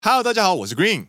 [0.00, 1.08] Hello，大家好，我是 Green，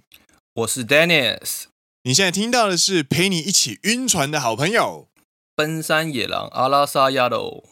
[0.52, 1.66] 我是 Dennis。
[2.02, 5.08] 你现在听到的是陪你一起晕船的好朋友——
[5.56, 7.66] 奔山野狼阿拉萨亚罗。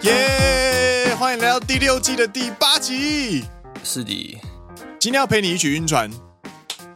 [0.00, 1.14] 耶！
[1.16, 3.44] 欢迎来到第六季的第八集。
[3.84, 4.40] 是的，
[4.98, 6.10] 今天要陪你一起晕船。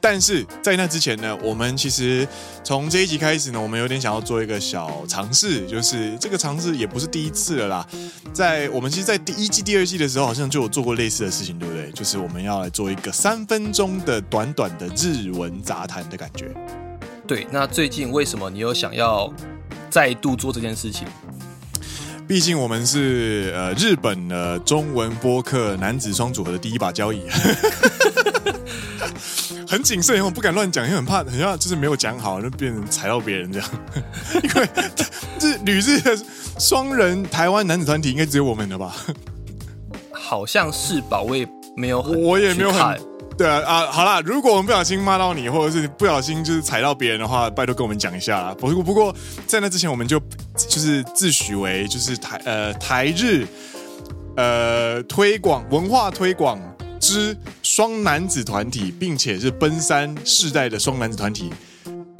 [0.04, 2.28] 但是在那之前呢，我们其实
[2.62, 7.88] 从这一集开始呢，我们有点想要做一个小尝试，就是这个尝试也不是第一次了啦。
[8.30, 11.90] 在我们其实，在第一季、第二季的时候，好像就有做过类似的事情，对不对？
[11.92, 16.52] 就是我们要来做一个三分钟的短短的日文杂谈的感觉。
[17.26, 19.32] 对，那最近为什么你有想要
[19.88, 21.08] 再度做这件事情？
[22.28, 27.22] 毕竟我们是呃日本的中文播客男子双组合的第一把交椅。
[29.68, 33.68] 很谨慎，我不敢乱讲，因为很怕，很像就是没有讲好，就变成踩到别人这样。
[34.42, 34.68] 因为
[35.40, 36.18] 日旅日的
[36.58, 38.94] 双人台湾男子团体应该只有我们了吧？
[40.12, 43.00] 好像是吧，我也没有很，我也没有很，
[43.36, 48.54] 对啊啊，好啦，如果我们不小心骂到你，或者是你不小心就是踩到别人的话，拜托跟我们讲一下啦。
[48.58, 49.14] 不过不过
[49.46, 50.20] 在那之前，我们就
[50.56, 53.46] 就是自诩为就是台呃台日
[54.36, 56.60] 呃推广文化推广。
[57.04, 61.52] 之双男子团体，并且是奔三世代的双男子团体，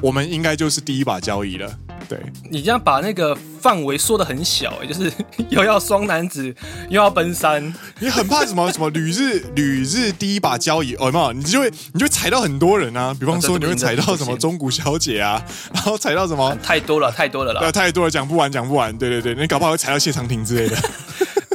[0.02, 1.74] 我们应该就是第一把交椅了。
[2.06, 2.18] 对，
[2.50, 5.10] 你这样把那个范围缩的很小， 就是
[5.48, 6.54] 又要双男子，
[6.90, 11.06] 又要奔三，你很怕什么什么旅日 旅日第一把交椅哦？
[11.06, 11.32] 有没有？
[11.32, 13.16] 你就会你就会踩到很多人啊！
[13.18, 18.94] 比方说你会踩到什么中古小姐啊， 然后踩到什么太多了，太多了啦，对，太多了，讲不完，讲不完。
[18.98, 20.76] 对对对，你搞不好会踩到谢长廷之类的。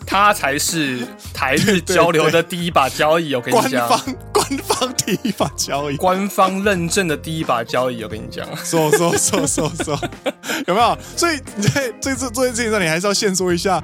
[0.09, 3.87] 他才是台日交流的第一把交椅，我跟你讲。
[3.87, 8.43] 官方官方第一把交椅，官方认证的第一把交椅，我跟你讲。
[8.57, 9.99] 说说说说说，
[10.65, 10.97] 有没有？
[11.15, 13.79] 所以你在这次做这件事情上，你还是要先说一下，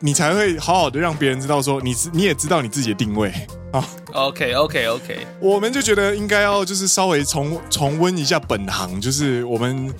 [0.00, 3.32] 你才会好好的让别人知道，说你你也知道你自己的定位
[3.70, 3.88] 啊。
[4.12, 9.94] OK OK OK，我们就觉得应该要就是稍微重重温一下本行，就是我们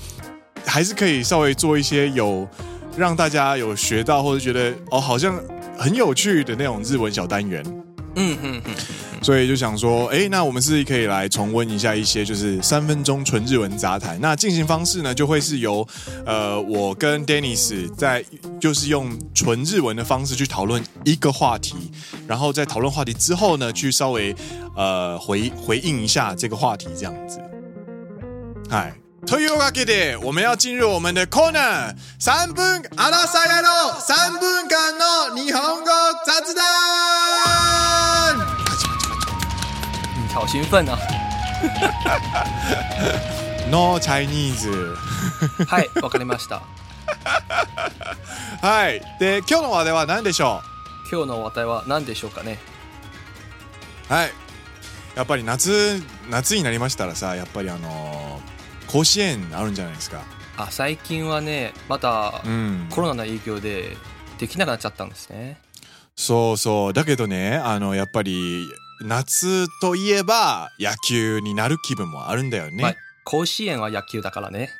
[0.66, 2.48] 还是可以稍微做一些有
[2.97, 5.41] 让大家有学到或者觉得哦好像。
[5.80, 7.64] 很有趣的那种日文小单元，
[8.14, 8.74] 嗯嗯嗯，
[9.22, 14.20] 所以就想说，哎，那我们是可以来重温一下一些就是三分钟纯日文杂谈。
[14.20, 15.86] 那进行方式呢，就会是由
[16.26, 18.22] 呃我跟 Dennis 在
[18.60, 21.91] 就是用纯日文的方式去讨论一个话题，
[22.28, 24.36] 然后在讨论话题之后呢，去稍微
[24.76, 27.41] 呃回回应一下这个话题，这样子。
[28.68, 28.94] 嗨。
[29.26, 35.86] というわけで，我们要进入我们的 corner，三分アラサヤの三分间の日本语
[36.25, 38.36] 杂谈。
[40.16, 40.98] 你好兴奋啊
[43.70, 44.97] ！No Chinese。
[45.66, 46.62] はい、わかりました。
[48.62, 49.00] はい。
[49.20, 50.62] で、今日の话题は何でしょ
[51.12, 51.14] う？
[51.14, 52.59] 今日の话题は何でしょうかね？
[54.09, 54.32] はい。
[55.14, 58.41] やっぱり夏夏になりましたらさ、やっぱりあの。
[58.90, 60.24] 甲子园あるんじゃないですか。
[60.56, 62.42] あ最近はねまた
[62.90, 63.96] コロナの影响で
[64.38, 65.78] できなくなっちゃったんですね、うん、
[66.16, 66.92] そうそう。
[66.92, 68.66] だけどねあのやっぱり
[69.02, 74.70] 夏といえば野球になる気分もあるんだよね、まあ、甲子园は野球だからね。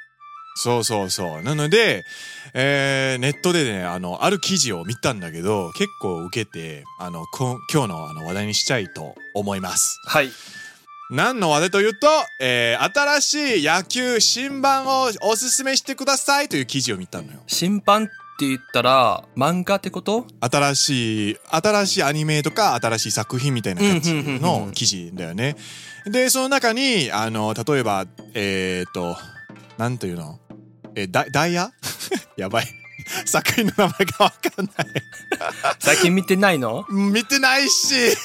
[0.57, 1.43] そうそうそう。
[1.43, 2.05] なので、
[2.53, 9.99] えー、ネットでねあのある记事を见たんだけど结构受けてあの今日のあの话题にしたいと思います。
[10.07, 10.31] はい
[11.11, 12.07] 何の话题というと、
[12.41, 17.41] えー、新しい野球新版をおすすめしてくださいという记事を见たのよ。
[17.49, 18.07] 新版っ
[18.39, 20.27] て言ったら漫画ってこと？
[20.41, 25.57] 新しい、新しいアニメとか新しい作品みたいな感じの记事だよね。
[26.07, 29.17] で、その中に、あの、例えば、えっ、ー、と、
[29.79, 30.39] なんというの？
[30.95, 31.73] えー、ダダイヤ？
[32.39, 32.69] やばい。
[33.25, 35.03] 作品の名前がわかんない
[35.81, 36.85] 最近见てないの？
[36.89, 38.17] 见てないし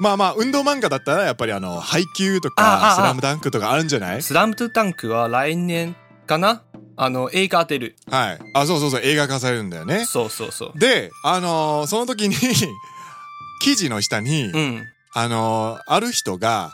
[0.00, 4.22] まあまあ运动漫画だったらやっぱりあの配球とかスラムダンクとかあるんじゃない？
[4.22, 5.96] スラムダンクは来年
[6.26, 6.62] かな？
[6.96, 7.96] あの映画出る。
[8.08, 8.38] はい。
[8.54, 10.04] あそうそうそう映画化されるんだよね。
[10.06, 10.78] そうそうそう。
[10.78, 12.36] であのー、その时に
[13.62, 14.82] 记事の下に、うん、
[15.14, 16.70] あのー、ある人が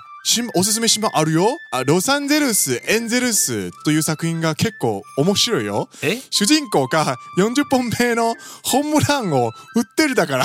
[0.55, 1.47] おすすめ新闻あるよ？
[1.73, 5.89] あロサンゼルスエンゼルスという作品が结构面白いよ。
[6.03, 6.19] え？
[6.31, 10.45] 主人公が40本目のホームランを打ってるだから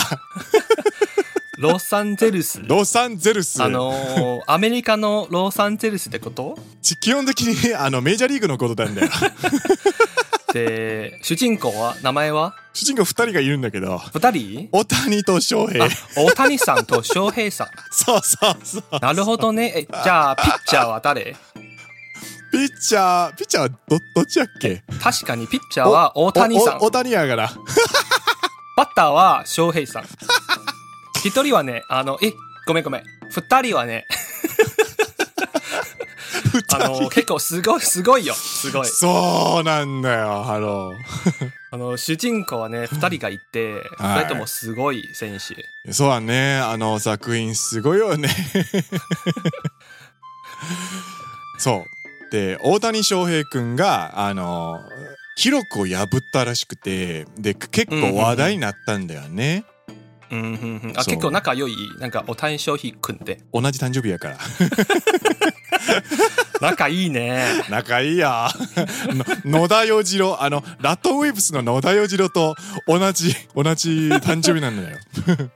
[1.57, 2.61] ロサンゼルス？
[2.65, 3.61] ロサンゼルス。
[3.63, 6.57] あのー、アメリカのロサンゼルスってこと？
[6.99, 9.09] 基本的にあのメジャーリーグのことなんだよ。
[10.53, 12.55] で主人公は名前は？
[12.73, 13.97] 主人公2人がいるんだけど。
[13.97, 14.69] 2人？
[14.71, 15.87] 大谷と翔平。
[16.17, 17.67] 大谷さんと翔平さん。
[17.91, 18.83] そうそうそう。
[19.01, 19.73] なるほどね。
[19.75, 21.35] えじゃあピッチャーは谁
[22.51, 24.83] ピッチャー、ピッチャーど、どっちやっけ？
[25.01, 26.77] 确かにピッチャーは大谷さん。
[26.79, 27.51] 大谷やから。
[28.77, 30.03] バッターは翔平さん。
[31.25, 32.33] 一人はね、あの、え、
[32.67, 33.03] ごめんごめん。
[33.31, 34.05] 二人はね、
[36.71, 38.35] あの、结构すごい、すごいよ。
[38.35, 38.85] すごい。
[38.85, 40.93] そうなんだよ、ハロー。
[41.73, 45.93] あの、主人公はね、二人がいて、二人ともすごい选手。
[45.93, 46.59] そうだね。
[46.59, 48.29] あの作品すごいよね。
[51.57, 51.85] そ
[52.29, 52.31] う。
[52.31, 54.79] で、大谷翔平くんが、あの、
[55.37, 59.27] 记录を破ったらしくて、で、结构话题になったんだよね。
[59.27, 59.74] うんうんうん、
[60.95, 64.37] あ结构仲良いなんかお谷翔平くんで同じ诞生日やから。
[66.61, 67.45] 仲いいね。
[67.69, 68.49] 仲いいや。
[69.45, 72.55] 野田洋次郎あのラットウェーブスの野田洋次郎と
[72.87, 74.97] 同じ同じ诞生日なんだよ。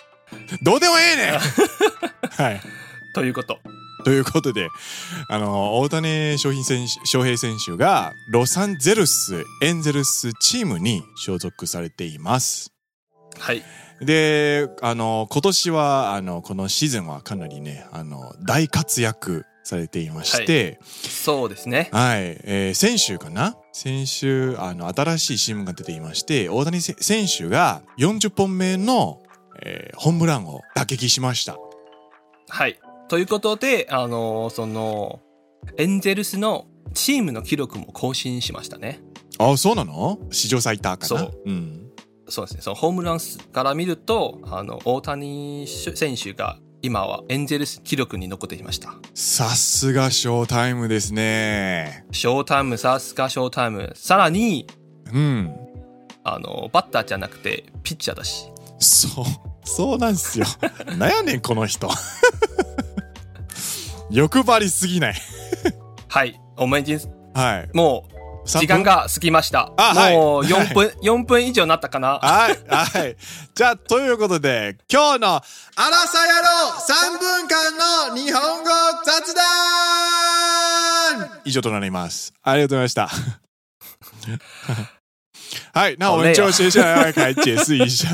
[0.62, 1.40] どうでもええねん。
[2.44, 2.62] はい。
[3.14, 3.60] ということ。
[4.06, 4.70] ということで、
[5.28, 12.72] あの、大谷翔平选手翔平选手が、ロサンゼルスエンゼルスチームに所属されています。
[13.38, 13.64] はい。
[14.02, 20.80] で、あの、今年は、あの、このシーズンはかなりね、あの、大活跃されていまして、はい、
[21.10, 21.90] そうですね。
[21.92, 22.40] はい。
[22.44, 23.58] えー、先周かな？
[23.74, 29.22] 先周、あの、新しい新闻が出ていまして、大谷选手が40本目の、
[29.62, 31.58] えー、ホームランを打撃しました。
[32.48, 32.80] はい。
[33.10, 35.20] ということで、あのー、その、
[35.78, 39.02] エンゼルスのチームの记录も更新しましたね。
[39.38, 40.20] あ、そうなの？
[40.32, 41.06] 史上最多かな？
[41.06, 41.34] そう。
[41.46, 41.79] うん。
[42.30, 42.62] そうですね。
[42.62, 48.94] そのホームランスから见ると、あの、大谷选手が今はエンゼルス记录に残っていました。
[49.14, 52.06] さすがショータイムですね。
[52.12, 53.92] ショータイム、さすがショータイム。
[53.96, 54.68] さらに、
[55.12, 55.56] うん。
[56.24, 58.46] あの、バッターじゃなくて、ピッチャーだし。
[58.80, 59.26] そう、
[59.66, 60.46] そうなんすよ。
[60.98, 61.90] なんやねん、この人。
[64.10, 65.16] 欲张りすぎない
[66.08, 66.40] はい。
[66.58, 66.98] お前に、
[67.34, 67.70] はい。
[67.74, 68.19] もう、
[68.50, 69.72] 时间が过ぎました。
[69.78, 72.18] あ、はい、もう4分、はい、4分以上になったかな。
[72.20, 73.16] はい、はい。
[73.54, 75.42] じゃあ、ということで、今日の、ア
[75.90, 76.48] ラサ野郎
[77.16, 78.66] 3分间の日本语
[79.06, 82.34] 雑谈以上となります。
[82.42, 83.08] ありがとうございました。
[85.80, 88.08] はい，那我们就接下来要来解释一下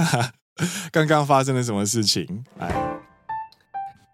[0.92, 2.44] 刚刚发生了什么事情？
[2.60, 2.95] 哎。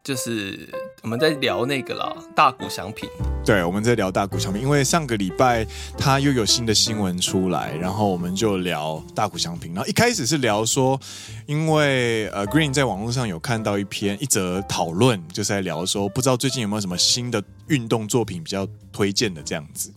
[0.04, 0.68] 就是
[1.04, 3.08] 我们在聊那个啦，大谷翔平。
[3.46, 5.64] 对，我们在聊大谷翔平，因为上个礼拜
[5.96, 9.76] 他又有新的新闻出来，然后我们就聊大谷翔平。
[9.76, 11.00] 然后一开始是聊说，
[11.46, 19.94] 因为呃，Green 在网络上有看到一篇一则讨论，就是在聊说，不知道最近有没有什么新的运动作品比较推荐的这样子。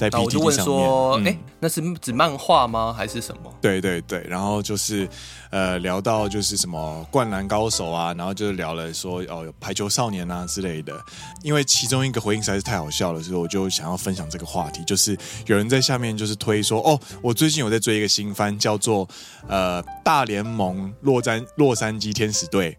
[0.00, 2.90] 在 PTT 上面，我就问说，哎、嗯，那是指漫画吗？
[2.90, 3.52] 还是什么？
[3.60, 5.06] 对对对，然后就是，
[5.50, 10.98] 呃，聊到就是什么灌篮高手啊，然后就是聊了说，哦，有排球少年啊之类的。
[11.42, 14.82] 因为其中一个回应实在是太好笑了，所以我就想要分享这个话题。
[14.84, 15.14] 就是
[15.44, 19.06] 有人在下面就是推说，哦，我最近有在追一个新番，叫做
[19.48, 22.78] 呃大联盟洛杉洛杉矶天使队。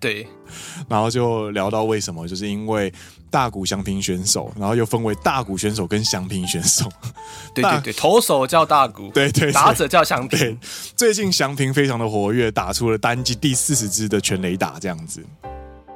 [0.00, 0.26] 对，
[0.88, 2.92] 然后就聊到为什么，就是因为
[3.30, 6.88] 大谷翔平选手，然后又分为大谷选手跟翔平选手。
[7.54, 10.58] 对对 对，投手叫大谷，对对，打者叫翔平。
[10.96, 15.24] 最近翔平非常的活跃，打出了单季第四十支的全垒打，这样子。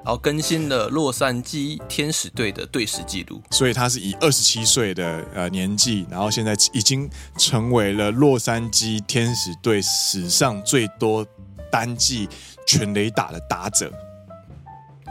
[0.04, 7.08] 然后更新了洛杉矶天使队的队史纪录，所以他是以二十七岁的呃年纪，然后现在已经
[7.38, 11.26] 成为了洛杉矶天使队史上最多
[11.74, 12.28] 单季。
[12.66, 13.92] 全垒打的打者，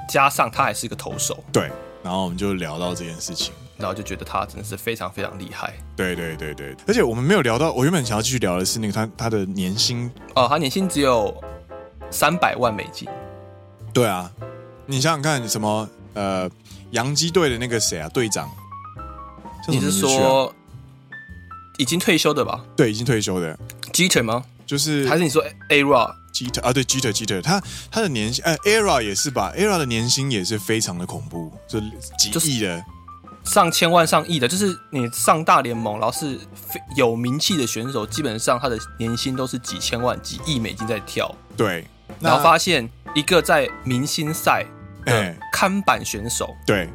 [0.09, 1.69] 加上他还是个投手，对，
[2.01, 10.09] 然后我们就聊到这件事情，然后就觉得他真的是非常非常厉害，对对对对，而且我们没有聊到，我原本想要继续聊的是那个他他的年薪。
[10.33, 11.39] 哦，他年薪只有
[12.09, 13.07] 三百万美金，
[13.93, 14.31] 对啊，
[14.87, 16.49] 你想想看，什么呃，
[16.89, 18.49] 洋基队的那个谁啊，队长，
[19.67, 20.51] 你是说
[21.77, 22.65] 已经退休的吧？
[22.75, 23.55] 对，已经退休的
[23.91, 24.43] ，Jeter 吗？
[24.65, 25.43] 就是还是你说
[26.33, 27.61] A-Rod？Jeter 啊，对，Jeter Jeter，他
[27.91, 31.79] 他的年薪，哎，Era 也是吧，Era 的年薪也是非常的恐怖，就
[32.17, 32.83] 几亿的，
[33.43, 41.33] 上千万、上亿的，就是你上大联盟，然后是非有名气的选手，基本上他的年薪都是几千万、几亿美金在跳。
[41.55, 41.85] 对，
[42.19, 44.65] 然后发现一个在明星赛
[45.05, 46.89] 的看板选手，欸、对，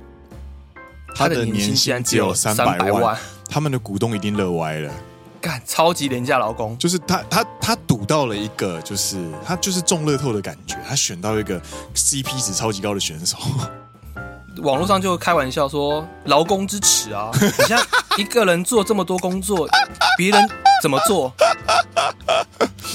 [1.14, 3.16] 他的年薪只有三百万，
[3.49, 4.92] 他们的股东一定乐歪了。
[5.40, 11.61] 干超级廉价劳工，就是他他他赌到了一个，就是他就是中乐透的感觉，他选到一个
[11.95, 13.37] CP 值超级高的选手。
[14.62, 17.30] 网络上就开玩笑说劳工之耻啊！
[17.40, 17.80] 你像
[18.16, 19.68] 一个人做这么多工作，
[20.16, 20.50] 别人
[20.83, 21.33] 怎么做？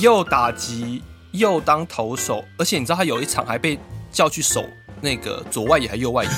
[0.01, 3.79] 又打击又当投手，而且你知道他有一场还被
[4.11, 4.61] 叫去守
[4.99, 6.29] 那个左外野还右外野，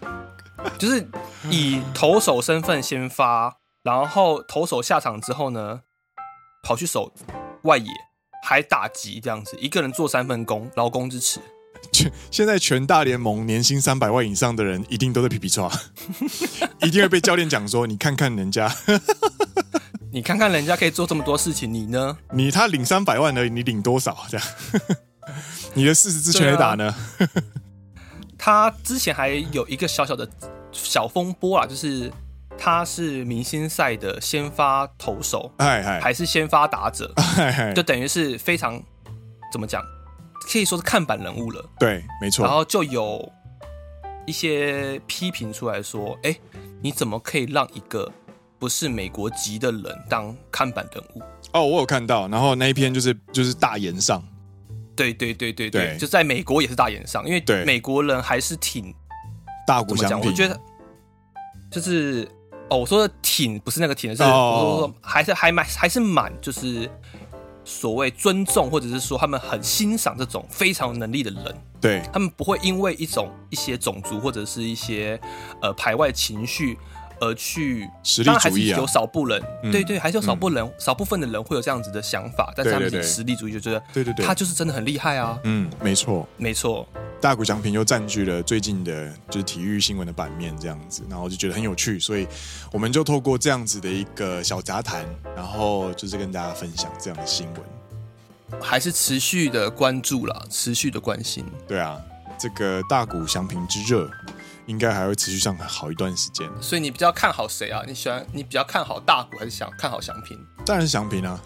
[0.78, 1.06] 就是
[1.50, 5.80] 以投手身份先发，然后投手下场之后呢，
[6.62, 7.12] 跑去守
[7.62, 7.90] 外野，
[8.44, 11.40] 还打击这样子，一个人做三份工，劳工之耻。
[11.92, 15.68] 全现在全大联盟年薪三百万以上的人，一定都在皮皮抓，
[16.82, 18.72] 一定会被教练讲说：“你看看人家，
[20.12, 22.16] 你看看人家可以做这么多事情，你呢？
[22.30, 24.16] 你他领三百万而已，你领多少？
[24.30, 24.46] 这样，
[25.74, 26.94] 你的四十支全垒打呢？”
[28.38, 30.28] 他之前还有一个小小的
[30.70, 32.12] 小风波啊，就是
[32.58, 37.12] 他是明星赛的先发投手，还是先发打者，
[37.74, 38.80] 就等于是非常
[39.52, 39.82] 怎么讲？
[40.50, 42.44] 可以说是看板人物了，对，没错。
[42.44, 43.32] 然后就有
[44.26, 46.36] 一些批评出来说：“哎，
[46.80, 48.10] 你怎么可以让一个
[48.58, 51.22] 不是美国籍的人当看板人物？”
[51.54, 52.26] 哦，我有看到。
[52.28, 54.22] 然后那一篇就是就是大言上，
[54.96, 58.92] 对对对对对，对就在美国也是大言上，因为美国人还是挺
[59.64, 60.30] 大谷翔平。
[60.30, 60.60] 我觉得
[61.70, 62.28] 就是
[62.72, 66.90] 哦，我说的挺不是那个挺，是、哦、我说说还是还蛮还是蛮就是。
[67.64, 75.18] 所谓尊重，或者是说他们很欣赏这种非常有能力的人，对，他们不会因为一种一些种族或者是一些
[75.60, 76.76] 呃排外情绪
[77.22, 78.34] 而去实力主义啊。
[78.34, 85.38] 当然还是有少部分人，嗯、对对，还是有少部分人、嗯、少部分的人会有这样子的想法，但是他们是实力主义，就觉得对对对，他就是真的很厉害啊。
[85.44, 86.86] 嗯，没错，没错。
[87.20, 92.26] 大谷翔平又占据了最近的就是体育新闻的版面，这样子，然后就觉得很有趣，所以
[92.72, 101.44] 我们就透过这样子的一个小杂谈，然后就是跟大家分享这样的新闻，还是持续的关注啦，持续的关心。
[101.68, 101.96] 对啊，
[102.36, 104.10] 这个大谷翔平之热
[104.72, 106.48] 应该还会持续上好一段时间。
[106.58, 107.82] 所以你比较看好谁啊？
[107.86, 110.38] 你喜欢你比较看好大股还是想看好祥平？
[110.64, 111.38] 当然是祥平啊，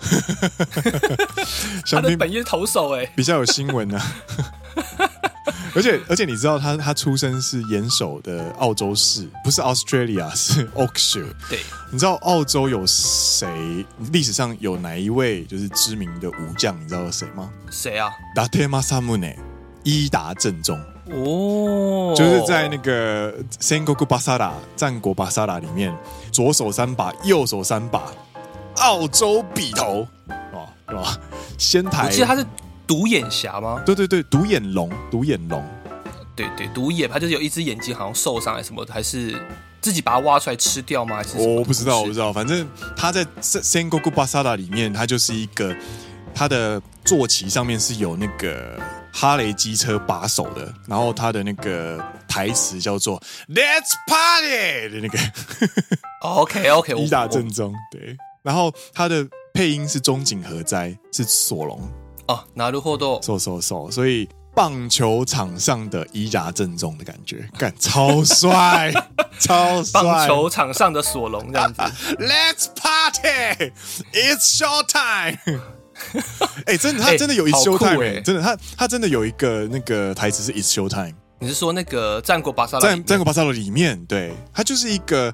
[1.85, 4.01] 祥平本业投手哎、欸，比较有新闻啊。
[5.75, 11.35] 而且而且你知道他他出生是严守的澳洲市，不是 Australia，是 Oxshire。
[11.51, 11.59] 对，
[11.91, 13.85] 你知道澳洲有谁？
[14.13, 16.81] 历史上有哪一位就是知名的武将？
[16.81, 17.51] 你知道是谁吗？
[17.71, 18.09] 谁啊？
[18.35, 19.37] 达特马萨姆内，
[19.83, 20.81] 伊达正宗。
[21.11, 25.97] 哦，就是在那个《戦国巴萨拉》战国巴萨拉里面，
[26.31, 28.03] 左手三把，右手三把，
[28.77, 30.07] 澳洲笔头，
[30.53, 31.19] 哦，对吧？
[31.59, 32.45] 仙台，我记得他是。
[32.89, 33.83] 独眼侠吗？
[33.85, 35.61] 对对对，独眼龙，独眼龙，
[36.37, 39.37] 对对，独眼，他就是有一只眼睛好像受伤还是什么的，还是
[39.81, 41.17] 自己把它挖出来吃掉吗？
[41.17, 42.65] 还是我不知道，我不知道，反正
[42.97, 45.75] 他在《仙国巴萨拉》里面，他就是一个
[46.33, 48.79] 他的坐骑上面是有那个
[49.16, 55.20] 哈雷机车把手的，然后他的那个台词叫做 “Let's party” 的那个。
[56.22, 61.82] OK OK，伊达政宗对，然后他的配音是中井和哉，是索隆。
[62.28, 68.94] 哦，なるほど，瘦瘦瘦，所以棒球场上的伊达政宗的感觉，干超帅，
[69.40, 71.82] 超帅，棒球场上的索隆这样子，
[72.20, 73.72] Let's party,
[74.14, 75.60] it's show time。
[76.67, 81.15] 哎、欸，真的，他真的有 It's show time，、欸、真的，他他真的有一个那个台词是 It's show time。
[81.39, 82.89] 你是说那个战国巴萨拉？
[82.89, 85.33] 战战国巴萨罗里面，对，他就是一个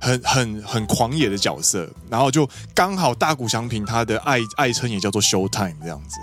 [0.00, 6.16] 很很很狂野的角色，然后就刚好大谷翔平他的爱爱称也叫做 show time 这样子。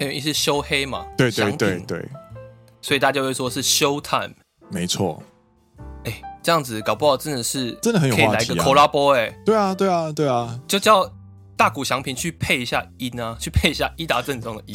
[0.00, 2.08] 因为是修黑嘛，对对对对，
[2.80, 4.32] 所以大家会说是 show time，
[4.68, 5.22] 没错。
[6.04, 8.16] 哎，这样子搞不好真的是真的很有！
[8.16, 11.08] 可以来个 collabo 哎，对啊对啊对啊，就叫
[11.62, 14.74] 大谷翔平去配一下音啊，去配一下伊达正宗的音。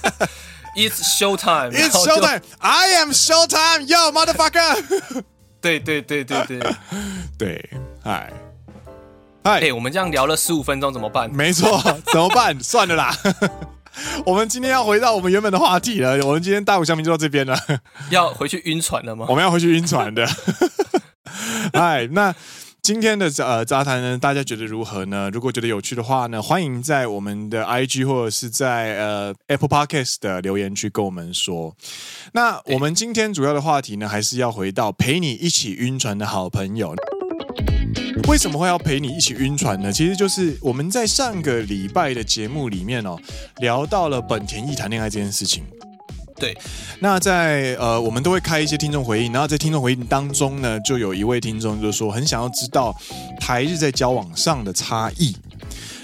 [0.74, 5.22] It's show time，It's show time，I am show time，Yo motherfucker！
[5.60, 6.60] 对对对对对
[7.36, 7.70] 对，
[8.02, 8.32] 嗨
[9.44, 11.30] 嗨， 哎，我们这样聊了十五分钟怎么办？
[11.30, 11.78] 没错，
[12.10, 12.58] 怎么办？
[12.64, 13.14] 算了啦。
[14.24, 16.12] 我们今天要回到我们原本的话题了。
[16.26, 17.54] 我们今天大谷翔平就到这边了。
[18.08, 19.26] 要回去晕船了吗？
[19.28, 20.26] 我们要回去晕船的。
[21.74, 22.34] 哎，那
[22.84, 25.30] 今天的呃杂谈呢，大家觉得如何呢？
[25.32, 31.74] 如果觉得有趣的话呢，欢迎在我们的 IG 或者是在呃 Apple Podcast 的留言区跟我们说。
[32.34, 36.94] 那我们今天主要的话题呢，还是要回到陪你一起晕船的好朋友。
[38.28, 39.90] 为什么会要陪你一起晕船呢？
[39.90, 43.18] 其实就是我们在上个礼拜的节目里面哦，
[43.60, 45.64] 聊到了本田翼谈恋爱这件事情。
[46.44, 46.54] 对，
[47.00, 52.94] 那在呃，我们都会开一些听众回应，然后在听众回应当中呢，就有一位听众就说很想要知道
[53.40, 55.34] 台日在交往上的差异。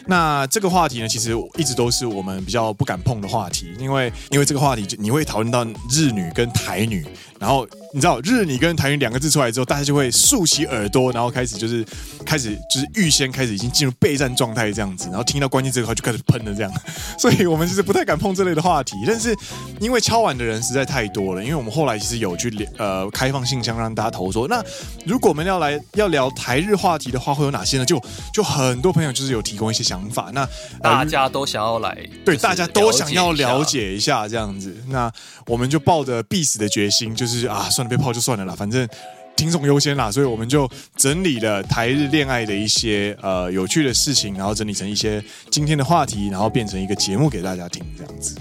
[0.06, 7.06] 那这个话题呢，其实一直都是我们比较不敢碰的话题，因为因为这个话题就你会讨论到日女跟台女，
[7.38, 11.84] 然后你知道日你跟台语两个字出来之后，大家就会竖起耳朵，然后开始就是
[12.24, 16.72] 开始就是预先开始已经进入备战状态这样子，然后听到关键字后就开始喷了这样，
[17.18, 18.96] 所以我们其实不太敢碰这类的话题。
[19.06, 19.36] 但是
[19.80, 24.62] 因为敲碗的人实在太多了，因为我们后来其实有去呃开放信箱让大家投说，那
[25.04, 27.84] 如果我们要来要聊台日话题的话，会有哪些呢？
[27.84, 28.00] 就
[28.32, 30.42] 就很多朋友就是有提供一些想法，那、
[30.80, 35.10] 呃、大家都想要来，对，大家都想要了解一下这样子，那
[35.46, 38.88] 我们就抱着必死的决心，就是啊，算了，被泡就算了啦，反正。
[39.36, 48.36] 听众优先啦，所以我们就整理了台日恋爱的一些呃有趣的事情，然后整理成一些今天的话题，然后变成一个节目给大家听，这样子。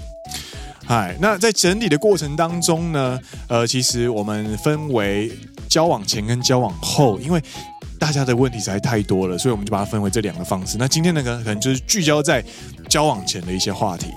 [0.84, 3.18] 嗨，那在整理的过程当中呢，
[3.48, 5.32] 呃，其实我们分为
[5.70, 7.42] 交往前跟交往后，因为
[7.98, 10.76] 大家的问题实在太多了，所以我们就把它分为这两个方式。
[10.78, 12.44] 那今天那个可能就是聚焦在
[12.90, 14.08] 交往前的一些话题。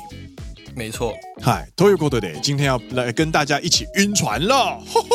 [0.75, 1.13] 没错。
[1.41, 4.79] 嗨，Toyoko 的，今天要来跟大家一起晕船了。
[4.87, 5.07] 吼吼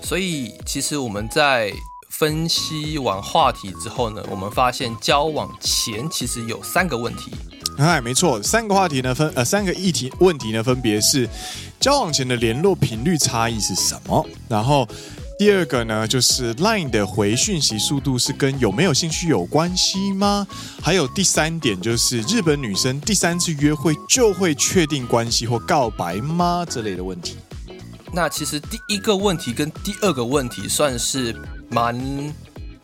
[0.00, 1.72] 所以，其实我们在
[2.10, 7.32] 分析完话题之后呢，我们发现交往前其实有三个问题。
[7.78, 11.28] 哎，没错，三个话题呢，分呃三个议题问题呢，分别是
[11.80, 14.26] 交往前的联络频率差异是什么？
[14.48, 14.86] 然后
[15.42, 20.46] 第二个呢，就是 Line 的回讯息速度是跟有没有兴趣有关系吗？
[20.80, 26.64] 还有第三点就是日本女生第三次约会就会确定关系或告白吗？
[26.70, 27.38] 这类的问题。
[28.12, 31.34] 那其实第一个问题跟第二个问题算是
[31.68, 32.32] 蛮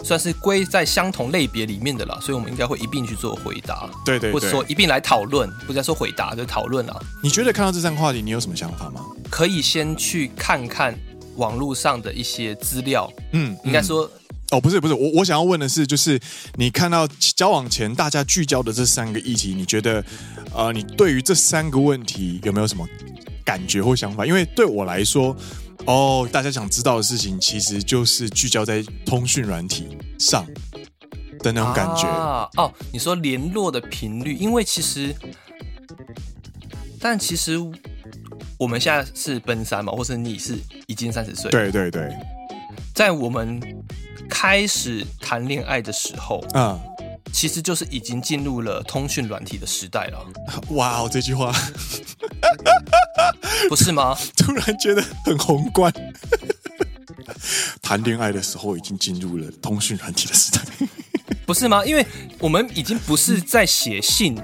[0.03, 7.01] 算是归在相同类别里面的啦，所以我们应该会一并去做回答，对对对，或者说一并来讨论，不再说回答，就是讨论啊。
[7.23, 9.01] 你觉得看到这三个话题，你有什么想法吗？
[9.31, 10.93] 可以先去看看
[11.39, 14.09] 网络上的一些资料，嗯，应该说，
[14.51, 16.21] 哦，不是不是，我我想要问的是，就是
[16.57, 20.05] 你看到交往前大家聚焦的这三个议题，你觉得，
[20.55, 22.87] 呃，你对于这三个问题有没有什么？
[23.45, 25.35] 感觉或想法，因为对我来说，
[25.87, 30.45] 哦，大家想知道的事情，其实就是聚焦在通讯软体上
[31.39, 32.07] 的那种感觉。
[32.07, 35.15] 啊、哦，你说联络的频率，因为其实，
[37.01, 37.59] 但其实
[38.59, 42.11] 我们现在是奔三嘛，或是你是已经三十岁，对对对，
[42.95, 43.61] 在我们
[44.29, 46.79] 开始谈恋爱的时候，嗯，
[47.33, 50.27] 其实就是已经进入了通讯软体的时代了。
[50.71, 51.53] 哇哦，这句话。
[53.69, 54.17] 不是吗？
[54.37, 55.93] 突然觉得很宏观。
[57.83, 60.61] 谈恋爱的时候已经进入了通讯软体的时代，
[61.47, 61.85] 不是吗？
[61.85, 62.07] 因为
[62.39, 64.37] 我们已经不是在写信，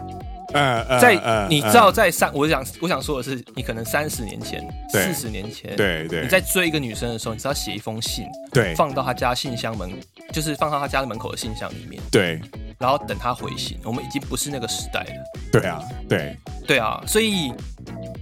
[0.54, 9.92] 在你知道，在三，我想我想说的是，你可能三十年前、四十年前，对对，你在追一个女生的时候，你是要写一封信，对，放到她家信箱门，
[10.32, 12.40] 就是放到她家的门口的信箱里面，对，
[12.78, 13.78] 然后等她回信。
[13.84, 15.24] 我们已经不是那个时代了。
[15.52, 16.36] 对啊，对，
[16.66, 17.52] 对啊，所以。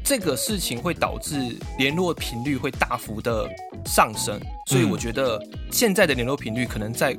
[0.05, 3.49] 这个事情会导致联络频率会大幅的
[3.87, 5.41] 上升，所以我觉得
[5.71, 7.17] 现在的联络频率可能在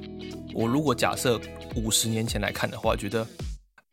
[0.54, 1.40] 我如果假设
[1.76, 3.26] 五十年前来看的话，觉得，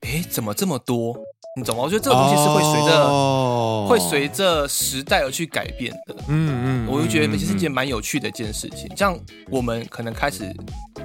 [0.01, 1.17] 哎，怎么这么多？
[1.57, 1.83] 你懂吗？
[1.83, 3.89] 我觉得这个东西是会随着、oh.
[3.89, 6.15] 会随着时代而去改变的。
[6.29, 8.89] 嗯嗯，我就觉得其实是一件蛮有趣的一件事情。
[8.97, 9.19] 像
[9.51, 10.55] 我们可能开始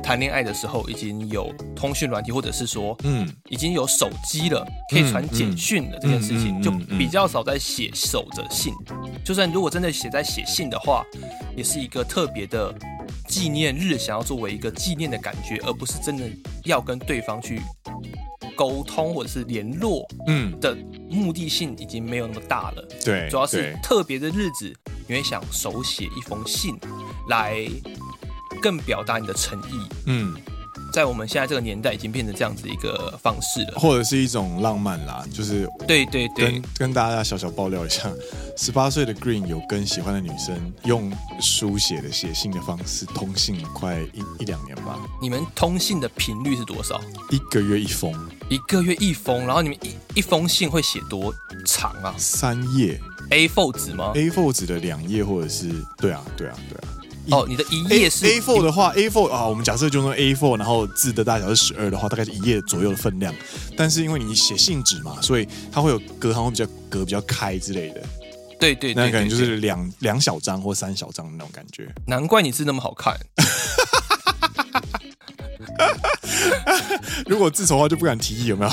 [0.04, 8.72] 谈恋爱的时候，已经有通讯软体，或者是说，嗯，已经有手机了，可以传简讯的这件事情，就比较少在写守着信。
[9.26, 11.04] 就算如果真的写在写信的话，
[11.58, 12.72] 也是一个特别的
[13.28, 16.24] 纪念日，想要作为一个纪念的感觉，而不是真的
[16.66, 17.60] 要跟对方去。
[18.56, 20.76] 沟通或者是联络，嗯，的
[21.10, 22.88] 目的性已经没有那么大了。
[23.04, 24.74] 对，主要是特别的日子，
[25.08, 26.76] 你会想手写一封信，
[27.30, 27.66] 来
[28.62, 29.88] 更表达你的诚意。
[30.06, 30.36] 嗯。
[30.96, 38.10] 在我们现在这个年代，已经变成这样子一个方式了，或者是一种浪漫啦，就是对对对，跟跟大家小小爆料一下，
[38.56, 44.98] 十八岁的 Green 有跟喜欢的女生用书写的写信的方式通信快一一两年吧。
[45.22, 47.02] 你们通信的频率是多少？
[47.30, 48.14] 一个月一封，
[48.48, 51.34] 一个月一封，然后你们一一封信会写多
[51.66, 52.16] 长啊？
[52.18, 52.98] 三页
[53.32, 56.95] A4 纸吗？A4 纸的两页，或者是对啊，对啊，对啊。
[57.32, 63.34] 哦，你的一页是 A4 的话，A4 啊，我们假设就用 A4，然后字的大小是十二的话，大概是一页左右的分量。
[63.76, 68.02] 但是因为你写信纸嘛，所以它会有隔行会比较隔比较开之类的。
[68.60, 71.88] 对对，对，那感觉就是两两小张或三小张的那种感觉。
[72.08, 73.14] 难怪你字那么好看。
[77.28, 78.72] 如果字丑的话就不敢提议，有没有？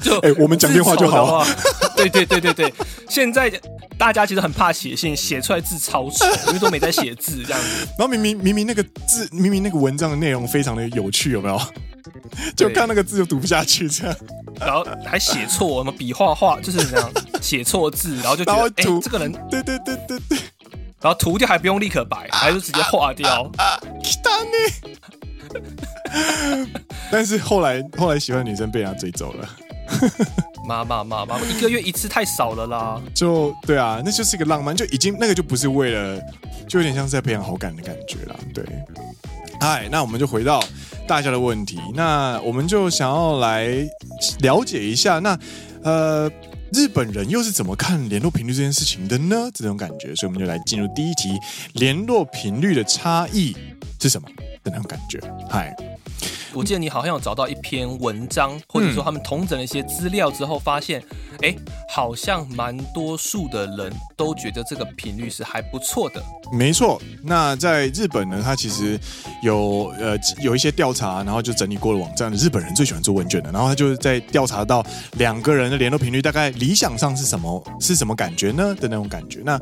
[0.00, 1.44] 就 哎、欸，我们讲电话就好。
[1.96, 2.74] 对对对对对，
[3.08, 3.52] 现在
[3.96, 7.86] 大家其实很怕写信，写出来字超丑，因为都没在写字这样子。
[7.98, 11.60] 然后明明明明那个字，明明那个文章的内容非常的有趣，有没有？
[12.56, 14.16] 就看那个字就读不下去这样，
[14.58, 20.38] 然后还写错，什么笔画画就是这样写错字，然后就觉得哎、欸，这个人，对对对对对。
[21.00, 23.50] 然后涂掉还不用立刻白，还是直接画掉。
[27.10, 29.48] 但是后来后来喜欢女生被人家追走了。
[30.66, 33.02] 妈妈妈妈，一个月一次太少了啦。
[33.12, 36.20] 就对啊，那就是一个浪漫，就已经那个就不是为了，
[36.68, 38.36] 就有点像是在培养好感的感觉啦。
[38.54, 38.64] 对，
[39.60, 40.62] 嗨，那我们就回到
[41.06, 43.68] 大家的问题，那我们就想要来
[44.40, 45.36] 了解一下，那
[45.82, 46.30] 呃，
[46.72, 49.50] 日本人又是怎么看联络频率这件事情的呢？
[49.52, 51.36] 这种感觉，所以我们就来进入第一题：
[51.74, 53.54] 联络频率的差异
[54.00, 54.28] 是什么
[54.62, 55.20] 的那种感觉？
[55.50, 55.74] 嗨。
[56.54, 61.02] 我记得你好像有找到一篇文章，或者说他们同整了一些资料之后，发现，
[61.40, 66.22] 哎、嗯，好像蛮多数的人都觉得这个频率是还不错的。
[66.52, 69.00] 没错，那在日本呢，它其实
[69.42, 79.40] 有呃有一些调查，然后就整理过了网站，日本人最喜欢做问卷的，然后他就是在调查到两个人的联络频率大概理想上是什么是什么感觉呢的那种感觉。
[79.42, 79.58] 那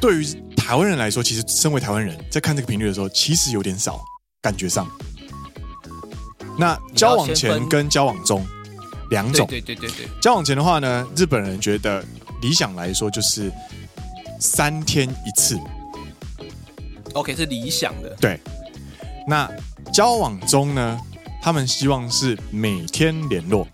[0.00, 0.26] 对于
[0.56, 4.00] 台湾人来说，其实身为台湾人在看这个频率的时候，其实有点少，
[4.40, 4.86] 感觉上。
[6.58, 8.46] 那交往前跟交往中
[9.10, 10.20] 两种，对对对对对。
[10.20, 12.04] 交往前的话呢，日本人觉得
[12.42, 13.50] 理想来说就是
[14.38, 15.58] 三天一次。
[17.14, 18.16] OK，是理想的。
[18.20, 18.38] 对。
[19.26, 19.50] 那
[19.92, 21.00] 交往中呢，
[21.42, 23.66] 他们希望是每天联络。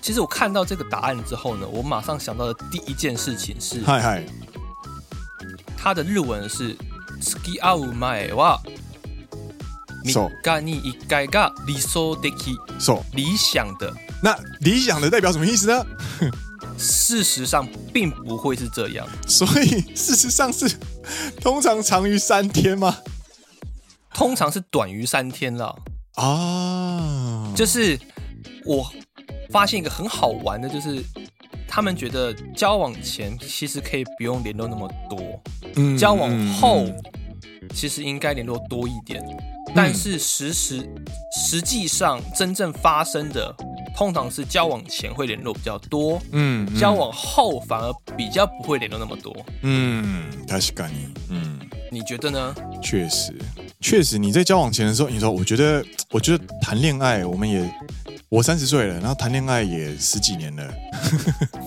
[0.00, 4.24] 其实我看到这个答案之后呢，我马上想到的第一件事情是，嗨嗨，
[5.76, 6.76] 他的日文是
[7.21, 8.59] “付き合う前は”。
[10.05, 12.29] So, 你一该个理想的，
[12.79, 13.93] So, 理想的。
[14.23, 15.85] 那理想的代表什么意思呢？
[16.77, 20.77] 事实上并不会是这样，所以事实上是
[21.41, 22.97] 通常长于三天吗？
[24.13, 25.75] 通常是短于三天了
[26.13, 27.47] 啊。
[27.47, 27.55] Oh.
[27.55, 27.99] 就是
[28.63, 28.89] 我
[29.49, 31.03] 发现一个很好玩的，就是
[31.67, 35.19] 他们觉得交往前其实可以不用联络那么多，
[35.76, 36.86] 嗯，交往后
[37.74, 39.22] 其实应该联络多一点。
[39.74, 40.86] 但是实时
[41.48, 43.54] 实际上真正发生的，
[43.96, 51.58] 通常是交往前会联络比较多，嗯，嗯，交往后反而比较不会联络那么多，嗯，確かに，嗯，
[51.92, 52.54] 你觉得呢？
[52.80, 53.34] 确实，
[53.78, 57.70] 确实，你在交往前的时候，你说，我觉得， 我觉得谈恋爱，我们也，
[58.30, 60.74] 我三十岁了，然后谈恋爱也十几年了，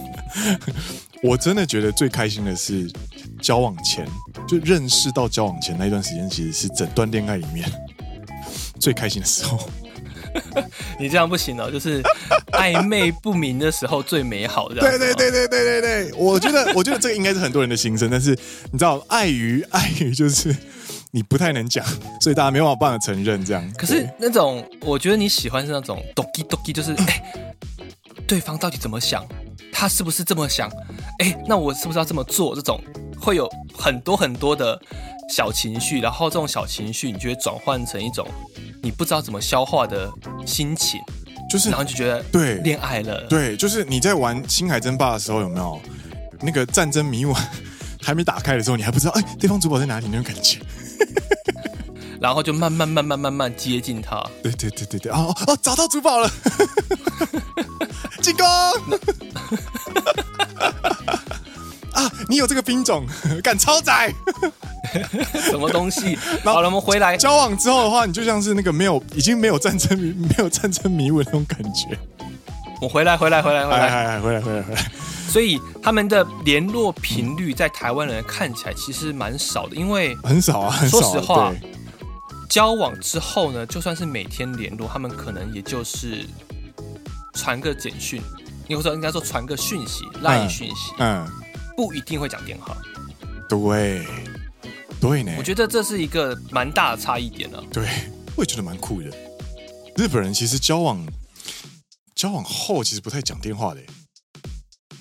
[1.21, 2.91] 我真的觉得最开心的是
[3.39, 4.03] 交往前，
[4.47, 7.71] 就认识到交往前那一段时间，其实是整段恋爱里面。
[8.81, 9.69] 最开心的时候，
[10.99, 12.01] 你这样不行哦，就是
[12.51, 14.81] 暧昧不明的时候最美好的。
[14.81, 18.31] 对对对对对对对，我觉得 我觉得这个应该是很多人的心声，但是
[18.71, 20.55] 你知道，碍于碍于就是
[21.11, 21.85] 你不太能讲，
[22.21, 23.73] 所以大家没有办法承认这样。
[23.77, 27.55] 可是那种我觉得你喜欢是那种 doki doki，就是哎、欸，
[28.27, 29.25] 对方到底怎么想？
[29.71, 30.69] 他是不是这么想？
[31.19, 32.55] 哎、欸，那我是不是要这么做？
[32.55, 32.81] 这种
[33.19, 34.79] 会有很多很多的
[35.29, 38.27] 小情绪，然后这种小情绪，你就会转换成一种。
[38.81, 40.11] 你不知道怎么消化的
[40.45, 40.99] 心情，
[41.49, 45.81] 就是然后就觉得对恋爱了，对，就是你在玩《星海争霸》的时候有没有
[46.41, 47.33] 那个战争迷雾
[48.01, 50.59] 还没打开的时候，你还不知道哎，对方主堡在哪里那种感觉，
[52.21, 56.29] 然后就慢慢慢慢慢慢接近他，对对对对对，哦哦，找到主堡了，
[58.21, 58.45] 进攻
[61.93, 62.11] 啊！
[62.29, 63.07] 你有这个兵种，
[63.43, 64.13] 敢超载。
[65.49, 66.17] 什么东西？
[66.43, 71.97] 好了，我们回来交往之后的话，你就像是那个没有，已经没有战争没有战争迷雾那种感觉。
[72.81, 74.85] 我回来，回来，回来，回来，回来，回来，回来，回来。
[75.29, 80.71] 所以他们的联络频率在台湾人看起来其实蛮少的，因为很少啊。
[80.71, 81.53] 很少啊，说实话，
[82.49, 86.25] 交往之后呢，就算是每天联络，他们可能也就是
[87.33, 88.21] 传个简讯，
[88.69, 91.25] 或者说应该说传个讯息，赖讯息，嗯，
[91.75, 92.77] 不一定会讲电话。
[93.49, 94.05] 对。
[95.07, 97.61] 对呢，我觉得这是一个蛮大的差异点呢。
[97.71, 97.87] 对，
[98.35, 99.09] 我也觉得蛮酷的。
[99.95, 101.05] 日本人其实交往
[102.15, 103.81] 交往后其实不太讲电话的，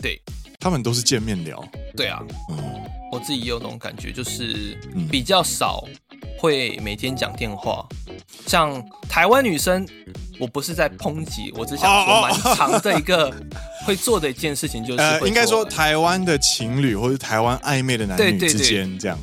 [0.02, 0.20] 对，
[0.60, 1.66] 他们都是见面聊。
[1.96, 2.58] 对啊，嗯，
[3.10, 4.78] 我自己也有那种感觉，就是
[5.10, 5.82] 比较少
[6.38, 7.86] 会每天讲电话。
[8.46, 9.88] 像台湾女生，
[10.38, 13.34] 我不是在抨击，我只想说蛮长的一个
[13.86, 19.18] 会做的一件事情，就是呃，应该说台湾的情侣或者台湾暧昧的男女之间这样。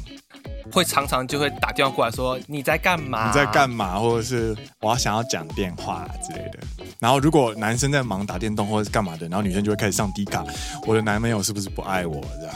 [0.72, 3.28] 会常常就会打电话过来说，你在干嘛？
[3.28, 4.00] 你在干嘛？
[4.00, 6.60] 或者是我要想要讲电话之类的。
[7.00, 10.44] 然后如果男生在忙打电动或者是干嘛的，然后女生就会开始上低卡，
[10.86, 12.22] 我的男朋友是不是不爱我？
[12.40, 12.56] 这样。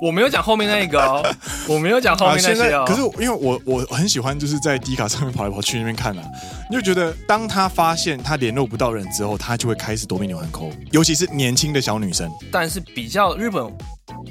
[0.00, 1.34] 我没有讲后面那个哦，
[1.68, 2.82] 我没有讲后面那些哦。
[2.82, 6.22] 啊、可是因为我我很喜欢就是在 D 卡上面跑来跑去那边看啊，
[6.70, 12.30] 你就觉得当他发现他联络不到人之后，他就会开始夺命连环 call，尤其是年轻的小女生。
[12.52, 13.72] 但是比较日本，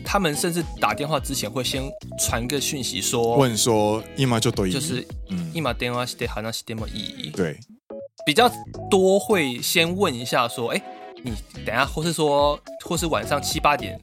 [0.06, 1.84] 他们甚至打电话之前会先
[2.20, 7.32] 传个讯息说，问说一马就对，就是嗯，一马电话是得好像是这么意义。
[7.36, 7.60] 对，
[8.26, 8.50] 比较
[8.90, 10.82] 多会先问一下说，哎。
[11.24, 11.34] 你
[11.66, 14.00] 等下，或是说，或是晚上七八点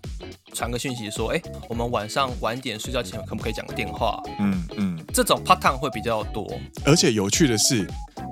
[0.54, 4.22] 传个讯息说，哎、欸，我们晚上晚点睡觉前可不可以讲个电话？
[4.38, 6.46] 嗯嗯，这种 part time 会比较多。
[6.86, 7.86] 而且有趣的是，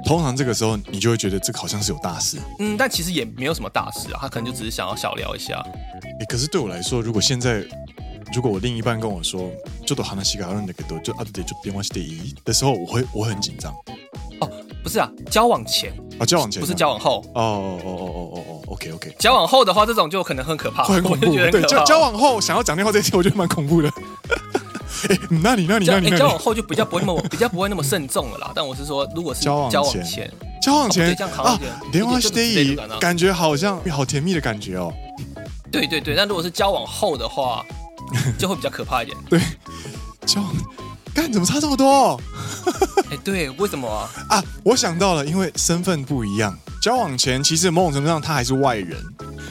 [0.04, 2.38] 通常这个时候你就会觉得这个好像是有大事。
[2.60, 5.56] 嗯，但其实也没有什么大事啊，他可能就只是想要小聊一下。
[5.56, 7.64] 哎、欸，可是对我来说，如果现在
[8.32, 9.50] 如果我另一半跟我说，
[9.84, 13.74] 就都好像西卡那个多，就就电话是第一的时候，我会我很紧张。
[14.40, 14.50] 哦，
[14.82, 17.22] 不是啊，交往前啊，交往前不是交往后。
[17.34, 18.62] 哦哦哦哦哦哦。
[18.68, 21.34] OK OK，交往后的话，这种就可能很可怕，很恐怖。
[21.34, 23.90] 对，交交往后想要讲电话这些，我觉得蛮恐怖的。
[25.08, 28.52] 哎，那你那你那你交往后就比较不会那么比较不会那么慎重了啦。
[28.54, 30.30] 但我是说，如果是交往前，
[30.62, 34.92] 交往前这样好一点，电话是第一，感觉好像好甜蜜的感觉哦。
[35.72, 37.64] 对对对，但如果是交往后的话，
[38.38, 39.16] 就会比较可怕一点。
[39.28, 39.40] 对，
[40.24, 40.52] 交往，
[41.14, 42.20] 干怎么差这么多？
[43.10, 44.10] 哎，对，为什么啊？
[44.28, 46.56] 啊，我想到了，因为身份不一样。
[46.80, 48.98] 交往前，其实某种程度上他还是外人，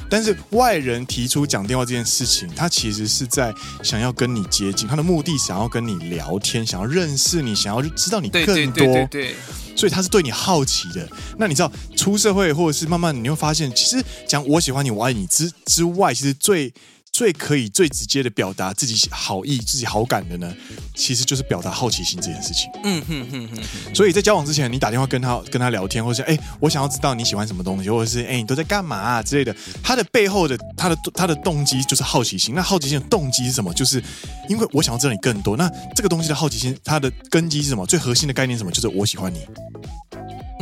[0.10, 9.36] 但是外人提出讲电话这件事情，他其实是在想要跟你接近，他的目的想要跟你聊天，想要认识你，想要知道你更多，对对对对对，
[9.78, 11.08] 所以他是对你好奇的。
[11.38, 16.74] 那你知道出社会或者是慢慢你会发现，其实讲我喜欢你，我爱你之之外，其实最。
[17.12, 20.54] 最可以最直接的表达自己好意、自己好感的呢，
[20.96, 22.70] 其实就是表达好奇心这件事情。
[22.84, 23.96] 嗯哼哼哼。
[23.96, 29.54] 所以在交往之前，你打电话跟他跟他聊天，或者是哎，我想要知道你喜欢什么东西，或者是哎，你都在干嘛啊之类的。
[29.84, 32.56] 他的背后的他的他的动机就是好奇心。
[32.56, 33.74] 那好奇心的动机是什么？
[33.74, 34.02] 就是
[34.48, 35.58] 因为我想要知道你更多。
[35.58, 37.86] 那这个东西的好奇心，它的根基是什么？
[37.86, 38.72] 最核心的概念是什么？
[38.72, 39.46] 就是我喜欢你。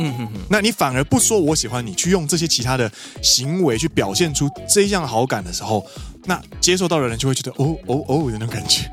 [0.00, 0.32] 嗯哼哼。
[0.50, 2.90] 那你反而不说我喜欢你，去用这些其他的
[3.22, 5.86] 行为去表现出这样好感的时候。
[6.24, 8.90] 那接受到的人就会觉得哦哦哦的那种感觉，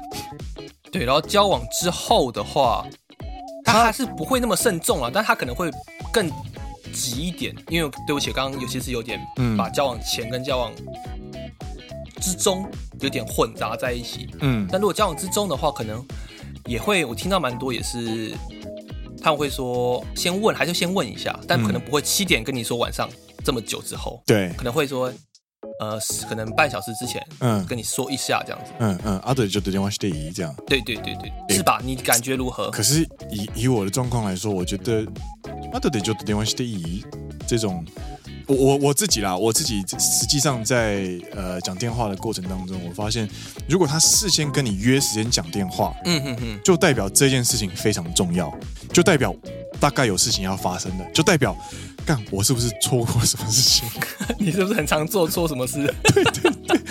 [0.92, 1.04] 对。
[1.04, 2.88] 然后交往之后的话，
[3.66, 5.70] 他还是不会那么慎重了，但他可能会
[6.12, 6.32] 更
[6.94, 7.54] 急一点。
[7.70, 9.20] 因为对不起，刚刚有些是有点
[9.58, 10.74] 把交往前跟交往
[12.22, 12.66] 之中
[13.02, 14.30] 有点混杂在一起。
[14.40, 16.04] 嗯，但如果交往之中的话，可能
[16.66, 18.34] 也会我听到蛮多也是
[19.22, 23.10] 他们会说先问，还是先问一下，但可能不会七点跟你说晚上
[23.44, 25.12] 这么久之后，对，可能会说。
[25.80, 31.15] 呃，可能半小时之前，嗯，跟你说一下这样子，嗯嗯，阿德就打电话是第一这样，对对对
[31.47, 31.80] 对，是吧？
[31.84, 32.71] 你感觉如何？
[32.71, 35.06] 可是以以我的状况来说，我觉得
[35.73, 37.06] 阿德就打电话是第一
[37.47, 37.86] 这种，
[38.47, 43.30] 我我我自己啦，我自己实际上在呃讲电话的过程当中，我发现
[43.69, 48.51] 如果他事先跟你约时间讲电话，嗯哼哼，就代表这件事情非常重要，
[48.91, 49.34] 就代表
[49.80, 51.56] 大概有事情要发生的，就代表。
[52.06, 53.90] 干，我是不是错过了什么事情？
[54.40, 55.94] 你是不是很常做错什么事？
[56.13, 56.82] 对对对。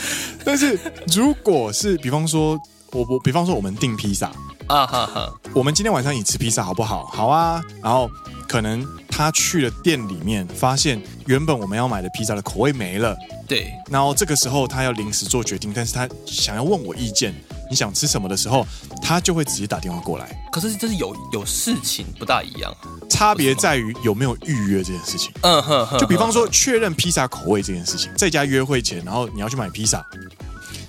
[0.44, 0.78] 但是
[1.14, 2.60] 如果是比方说，
[2.92, 4.30] 我我比方说我们订披萨
[4.66, 7.06] 啊哈哈，我们今天晚上一起吃披萨好不好？
[7.06, 7.62] 好啊。
[7.82, 8.10] 然后
[8.46, 13.16] 可能他去了店里面，发现原本我们要买的披萨的口味没了。
[13.48, 13.72] 对。
[13.88, 17.34] 然后这个时候他要临时做决定，但是他想要问我意见。
[17.69, 18.65] 你想吃什么的时候，
[19.01, 20.27] 他就会直接打电话过来。
[20.51, 22.73] 可是这是有有事情不大一样，
[23.09, 25.31] 差别在于有没有预约这件事情。
[25.41, 25.97] 嗯哼哼。
[25.97, 30.05] 就比方说确认披萨口味这件事情，在家约会前，然后你要去买披萨，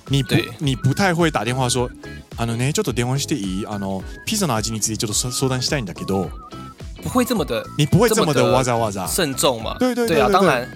[0.08, 1.88] 你不你不太会打电话说，
[2.36, 3.66] あのね、ちょっと电话していい？
[3.66, 6.30] あの披萨の味についてちょっと相谈したいんだけど。
[7.04, 9.76] 不会这么的，你不会这么的哇喳哇喳慎重嘛？
[9.78, 10.68] 对对对啊，当然。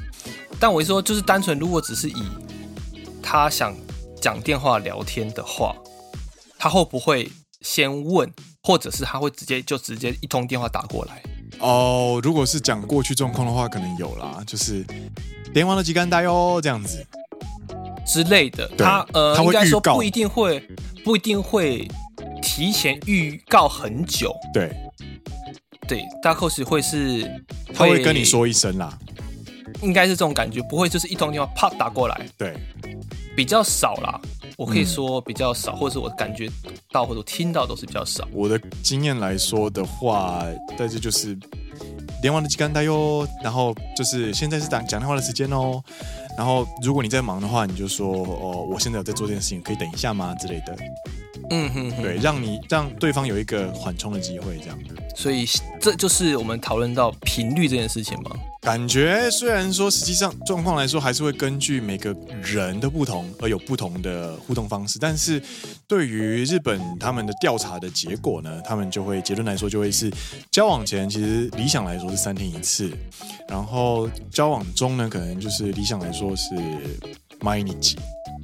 [0.61, 2.23] 但我一说就是单纯，如果只是以
[3.23, 3.75] 他想
[4.21, 5.75] 讲电话聊天的话。
[6.62, 7.28] 他会不会
[7.62, 11.24] 先问，或者是他会直接就直接一通电话打过来？
[11.60, 14.86] 哦，如果是讲过去状况的话，可能有啦，就是
[15.52, 17.04] 电话的时间带哟，这样子
[18.06, 18.68] 之类的。
[18.78, 20.64] 他呃，他会应该说不一定会，
[21.04, 21.90] 不一定会
[22.44, 24.32] 提前预告很久。
[24.54, 24.72] 对，
[25.88, 27.42] 对，大 cos 会是
[27.74, 28.96] 他会跟你说一声啦，
[29.82, 32.30] 应该是这种感觉，不会就是一通电话啪打过来。
[32.38, 32.54] 对，
[33.36, 34.22] 比较少啦。
[34.62, 36.48] 我可以说比较少，嗯、或者是我感觉
[36.92, 38.28] 到或者听到都是比较少。
[38.32, 40.46] 我的经验来说的话，
[40.78, 41.36] 但是就是
[42.22, 45.84] 连完的时间带哟，然后就是现在是讲讲电话的时间哦。
[46.38, 50.78] 然后如果你在忙的话，你就说哦，我现在有在做这件事情，可以等一下吗之类的。
[51.52, 54.80] 嗯哼哼，对，让你让对方有一个缓冲的机会，这样。
[55.16, 55.46] 所以
[55.80, 58.32] 这就是我们讨论到频率这件事情吗？
[58.62, 65.42] 感觉虽然说实际上状况来说还是会根据每个人的不同而有不同的互动方式，但是
[65.88, 70.10] 对于日本他们的调查的结果呢，他们就会结论来说就会是
[70.52, 72.90] 交往前其实理想来说是三天一次，
[73.50, 76.56] 然后交往中呢可能就是理想来说是
[77.40, 77.98] 毎日，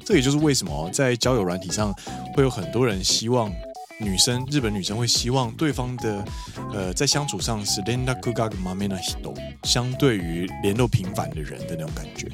[0.07, 1.93] 这也就是为什么在交友软体上
[2.33, 3.51] 会有很多人希望。
[3.99, 6.25] 女生，日本女生会希望对方的，
[6.73, 12.27] 呃，在相处上是连络がまめな人，相对于联络频繁的人的那种感觉。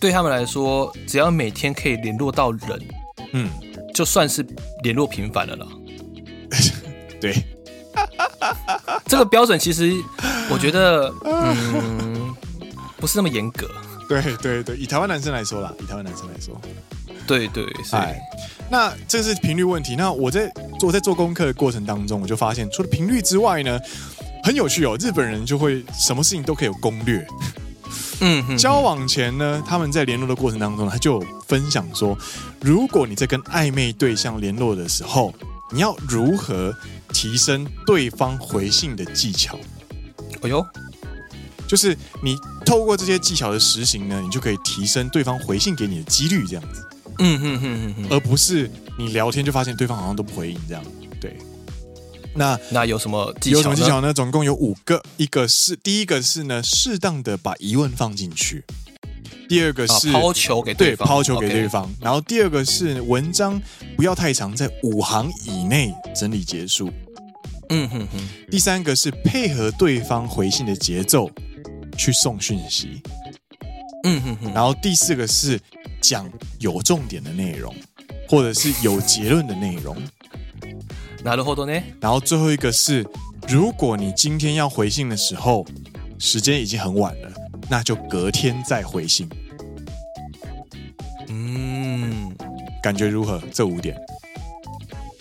[0.00, 2.80] 对他们来说，只要每天可以联络到人，
[3.32, 3.50] 嗯，
[3.92, 4.46] 就算是
[4.84, 5.66] 联络频繁了啦。
[7.20, 7.34] 对，
[9.04, 9.92] 这个标准其实
[10.48, 12.34] 我觉得，嗯，
[12.96, 13.68] 不是那么严格。
[14.09, 16.59] 对对对，以台湾男生来说啦，以台湾男生来说。
[17.27, 18.17] 对对，哎，
[18.71, 19.97] 那这是频率问题。
[19.97, 23.77] 那我在做在做功课的过程当中，我就发现，除了频率之外呢，
[24.43, 24.95] 很有趣哦。
[24.97, 27.27] 日本人就会什么事情都可以有攻略。
[28.21, 32.17] 嗯，哼哼， 交往前呢，他们在联络的过程当中，他就有分享说，
[32.61, 35.33] 如果你在跟暧昧对象联络的时候，
[35.69, 36.73] 你要如何
[37.11, 39.59] 提升对方回信的技巧？
[40.43, 40.65] 哎呦，
[41.67, 46.85] 就是你透过这些技巧的实行呢，你就可以提升对方回信给你的几率，这样子。
[47.19, 50.83] 嗯哼哼而不是你聊天就发现对方好像都不回应这样。
[51.19, 51.35] 对，
[52.35, 53.57] 那那有什么技巧？
[53.57, 54.13] 有什么技巧呢？
[54.13, 58.61] 总共有五个，一个是第一个是呢，适当的把疑问放进去；
[59.49, 61.89] 第二个是抛球给对方，对，抛球给对方。
[61.99, 63.59] 然后第二个是文章
[63.95, 66.91] 不要太长，在五行以内整理结束。
[67.69, 68.19] 嗯哼哼。
[68.51, 71.29] 第三个是配合对方回信的节奏
[71.96, 73.02] 去送讯息。
[74.04, 74.52] 嗯哼哼。
[74.52, 75.60] 然后第四个是。
[76.02, 76.28] 讲
[76.58, 77.72] 有重点的内容，
[78.28, 79.96] 或者是有结论的内容。
[81.24, 81.84] なるほどね。
[82.00, 83.06] 然后最后一个是，
[83.48, 85.64] 如果你今天要回信的时候，
[86.18, 87.32] 时间已经很晚了，
[87.70, 89.28] 那就隔天再回信。
[91.28, 92.34] 嗯，
[92.82, 93.40] 感觉如何？
[93.52, 93.96] 这五点，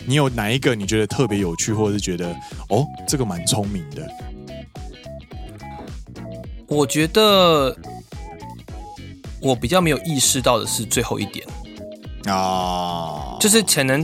[0.07, 2.35] 你有哪一个你觉得特别有趣，或者是觉得
[2.69, 4.11] 哦，这个蛮聪明的？
[6.68, 7.76] 我觉得。
[9.38, 11.46] 我比较没有意识到的是最后一点
[12.24, 14.02] 啊，就是可能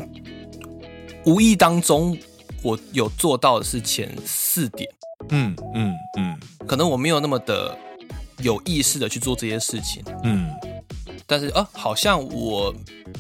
[1.25, 2.17] 无意当中
[2.63, 4.89] 我有做到的是前四点，
[5.31, 7.77] 嗯嗯嗯，可能我没有那么的
[8.39, 10.49] 有意识的去做这些事情，嗯，
[11.27, 12.73] 但是啊，好像我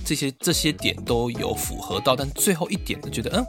[0.05, 3.47] 这些这些点都有符合到，但最后一点就觉得，嗯，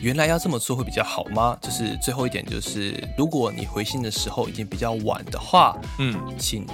[0.00, 1.56] 原来要这么做会比较好吗？
[1.62, 6.66] 就是最后一点就是，如果你回信的时候已经比较晚的话，嗯，请。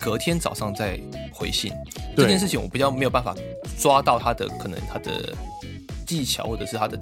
[0.00, 1.00] 隔天早上再
[1.32, 1.72] 回信，
[2.16, 3.32] 这件事情我比较没有办法
[3.78, 5.32] 抓到他的可能他的
[6.04, 6.98] 技巧，或者是他的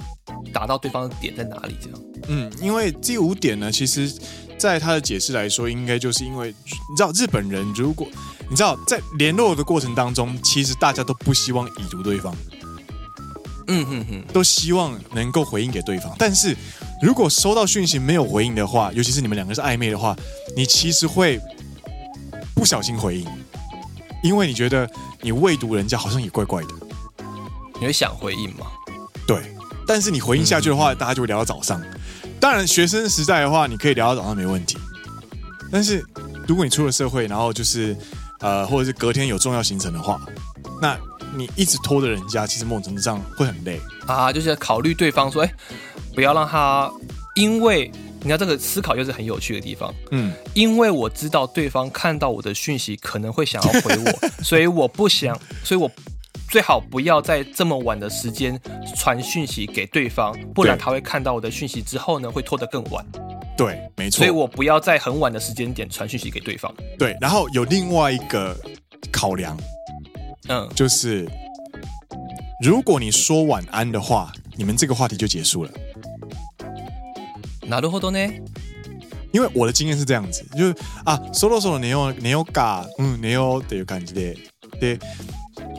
[0.53, 1.99] 达到对方的点在哪里这样。
[2.29, 4.13] 嗯，因为第五点呢，其实
[4.59, 6.49] 在他的解释来说，应该就是因为
[6.91, 8.07] 你知道日本人，如果
[8.51, 12.37] 你知道在联络的过程当中，其实大家都不希望已读对方，
[13.71, 16.15] 嗯哼哼，都希望能够回应给对方。
[16.19, 16.55] 但是
[17.01, 20.15] 如果收到讯息没有回应的话，尤其是你们两个是暧昧的话，
[20.55, 21.41] 你其实会。
[22.53, 23.27] 不小心回应，
[24.23, 24.87] 因为你觉得
[25.23, 26.69] 你未读人家好像也怪怪的，
[27.81, 28.67] 你会想回应吗？
[29.27, 29.41] 对，
[29.87, 31.83] 但是你回应下去的话，嗯、大家就会聊到早上。
[32.39, 34.77] 当然，学生时代的话，你可以聊到早上没问题。
[35.73, 36.05] 但是
[36.47, 37.97] 如果你出了社会，然后就是
[38.41, 40.21] 呃，或者是隔天有重要行程的话，
[40.81, 40.99] 那
[41.35, 44.33] 你一直拖着人家，其实某种程度上会很累啊。
[44.33, 45.55] 就是考虑对方说，哎，
[46.15, 46.91] 不要让他
[47.35, 47.91] 因为。
[48.23, 55.91] 你看这个思考就是很有趣的地方，嗯，因为我知道对方看到我的讯息可能会想要回我， 所以我不想，所以我
[56.51, 58.61] 最好不要在这么晚的时间
[58.95, 63.03] 传讯息给对方，不然他会看到我的讯息之后呢，会拖得更晚。
[63.57, 64.19] 对，没错。
[64.19, 66.71] 所以我不要在很晚的时间点传讯息给对方。
[66.99, 68.55] 对，然后有另外一个
[69.11, 69.57] 考量，
[70.50, 71.28] 嗯，就是
[72.62, 75.72] 如果你说晚安的话，你们这个话题就结束了。
[77.68, 78.42] なるほどね。
[79.32, 84.38] 因为我的经验是这样子，就是啊，そろそろ寝よう寝ようか，嗯，寝ようっていう感じで，
[84.80, 84.98] 对，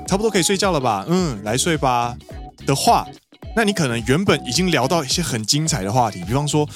[0.07, 2.15] 差不多可以睡觉了吧，嗯，来睡吧
[2.67, 3.07] 的话，
[3.55, 6.69] 那你可能原本已经聊到一些很精彩的话题，比方说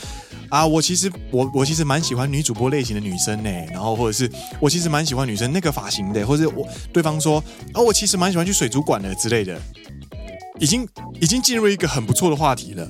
[0.49, 4.29] 啊，我其实我我其实蛮喜欢女主播类型的女生呢，然后或者是
[4.60, 9.60] 我其实蛮喜欢女生那个发型的，或者我对方说啊，我其实蛮喜欢去水族馆的之类的，
[10.60, 10.88] 已经
[11.19, 12.88] 已经进入一个很不错的话题了。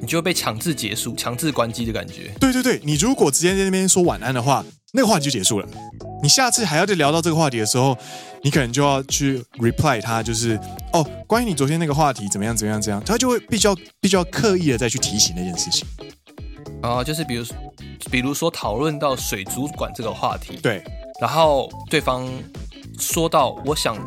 [0.00, 2.32] 你就会被强制结束、强制关机的感觉。
[2.40, 5.68] 对对对，你如果直接在那边说晚安的话，那个话题就结束了。
[6.24, 7.96] 你下次还要再聊到这个话题的时候，
[8.42, 10.58] 你可能就要去 reply 他，就是
[10.92, 15.86] 哦，关于你昨天那个话题怎么样怎么样怎样，他就会比较比较刻意的再去提醒那件事情。
[16.81, 17.45] 啊，就是比如
[18.11, 20.83] 比如说讨论到水族馆这个话题，对，
[21.19, 22.27] 然后对方
[22.99, 23.97] 说到，我想。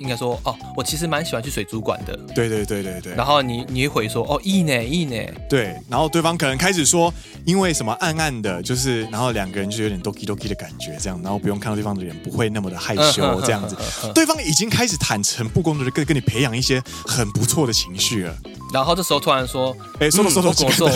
[0.00, 2.18] 应该说哦，我其实蛮喜欢去水族馆的。
[2.34, 3.14] 对对对对对。
[3.14, 5.30] 然后你你会回说哦，いいねいいね。
[5.46, 7.12] 对，然后对方可能开始说，
[7.44, 13.76] 因为什么暗暗的，就是然后两个人就有点 doki doki 的感觉，这样，然后不用看到对方的脸，不会那么的害羞，这样子。
[14.14, 18.34] 对方已经开始坦诚不公的跟跟你培养一些很不错的情绪了。
[18.72, 20.88] 然后这时候突然说，哎，说说说说说，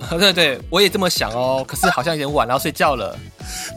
[0.09, 3.17] 对对，我也这么想哦，可是好像有点晚，然后睡觉了。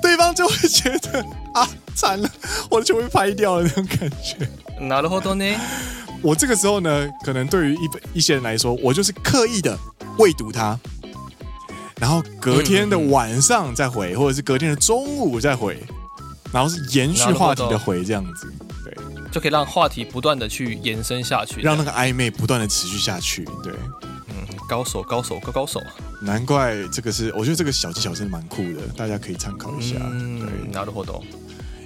[0.00, 2.28] 对方就会觉得啊，惨了，
[2.70, 4.48] 我就会拍掉了那种感觉。
[4.80, 5.44] なるほど呢。
[6.22, 9.78] 我这个时候呢，可能对于一一些人来说，我就是刻意的
[10.18, 10.78] 未读他，
[12.00, 15.78] 然后隔天的晚上再回，或者是隔天的中午再回，
[16.50, 18.50] 然后是延续话题的回这样子，
[18.82, 18.94] 对，
[19.30, 23.72] 就可以让话题不断的去延伸下去，让那个暧昧不断的持续下去，对。
[24.68, 25.80] 高手，高手，高高手，
[26.22, 29.96] 难怪这个是，我觉得这个小技巧真的蛮酷的，大家可以参考一下。
[30.00, 31.22] 嗯，なるほど。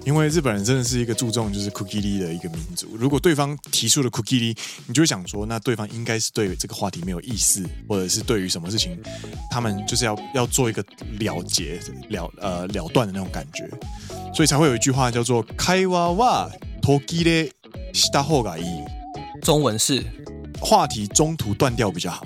[0.04, 2.96] 因为日本人真的是一个注重就是クッキリ的一个民族。
[2.96, 4.56] 如果对方提出了クッキリ，
[4.86, 8.98] 你就会想说，那对方应该是对这个话题没有意思，或者是对于什么事情，
[9.50, 10.82] 他们就是要要做一个
[11.18, 13.68] 了结了呃了断的那种感觉，
[14.32, 16.50] 所以才会有一句话叫做“会话は
[16.80, 17.50] 途切れ
[17.92, 18.84] した方がいい”，
[19.42, 20.02] 中文是
[20.58, 22.24] 话题中途断掉比较好。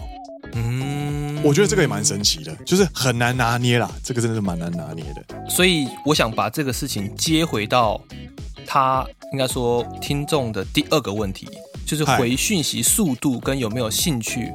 [0.53, 5.49] 嗯，我觉得这个也蛮神奇的，就是很难拿捏啦，这个真的是蛮难拿捏的。
[5.49, 8.01] 所以我想把这个事情接回到
[8.65, 11.47] 他应该说听众的第二个问题，
[11.85, 14.51] 就是回讯息速度跟有没有兴趣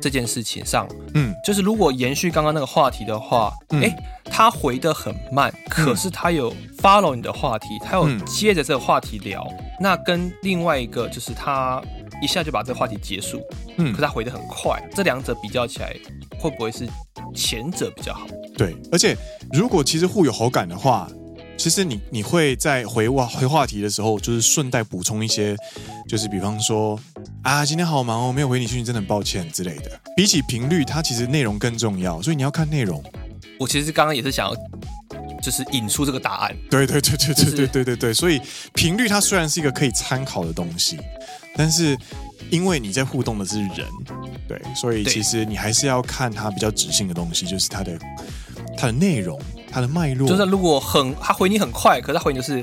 [0.00, 0.88] 这件事情上。
[1.14, 11.82] 嗯，就是如果延续刚刚那个话题的话，哎、嗯，他回的很慢，可是他有 follow 你的话题，他有接着这个话题聊，嗯、那跟另外一个就是他。
[12.22, 13.42] 一下就把这个话题结束，
[13.76, 15.94] 嗯，可是他回的很快，这两者比较起来，
[16.38, 16.88] 会不会是
[17.34, 18.26] 前者比较好？
[18.56, 19.16] 对，而且
[19.52, 21.10] 如果其实互有好感的话，
[21.58, 25.56] 其实你你会在回话回话题的时候，就是顺带补充一些，
[26.08, 26.98] 就是比方说
[27.42, 29.90] 啊，今天好忙哦，没有回你讯息，真的很抱歉之类的。
[30.16, 33.02] 比起频率，它其实内容更重要，所以你要看内容。
[33.58, 34.54] 我其实刚刚也是想要，
[35.40, 36.56] 就是引出这个答案。
[36.70, 38.40] 对对对对对对对对对，所以
[38.74, 40.98] 频率它虽然是一个可以参考的东西。
[41.56, 41.96] 但是，
[42.50, 43.86] 因为你在互动的是人，
[44.48, 47.98] 对，所以其实你还是要看他比较直性的东西，就是他的
[48.76, 49.38] 他的内容，
[49.70, 50.26] 他的脉络。
[50.28, 52.62] 就是如果很他回你很快，可是他回你就是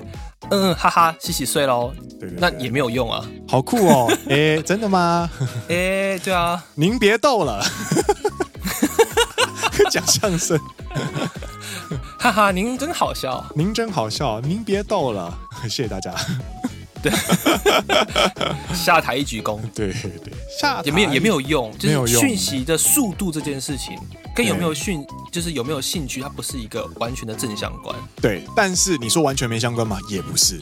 [0.50, 3.24] 嗯嗯哈哈洗洗睡喽，对，对，对，那也没有用啊。
[3.48, 4.12] 好酷哦！
[4.30, 5.30] 哎，真的吗？
[5.70, 6.64] 哎，对啊。
[6.76, 7.64] 您别逗了，
[9.92, 10.60] 讲相声，
[12.18, 15.32] 哈哈，您真好笑，您真好笑，您别逗了，
[15.64, 16.14] 谢谢大家。
[17.02, 17.12] 对，
[18.76, 19.60] 下台一鞠躬。
[19.74, 23.98] 对对，下也没有也没有用，就是讯息的速度这件事情，
[24.36, 27.96] 跟有没有讯，就是有没有兴趣，它不是一个完全的正相关。
[28.22, 29.98] 对，但是你说完全没相关吗？
[30.10, 30.60] 也不是，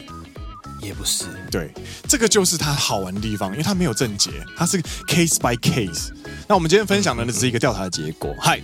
[0.81, 1.25] 也不是。
[1.49, 1.71] 对，
[2.07, 6.09] 这个就是它好玩的地方，因为它没有正解，它是 case by case。
[6.47, 8.33] 那我们今天分享的呢，只是一个调查的结果。
[8.39, 8.61] 嗨，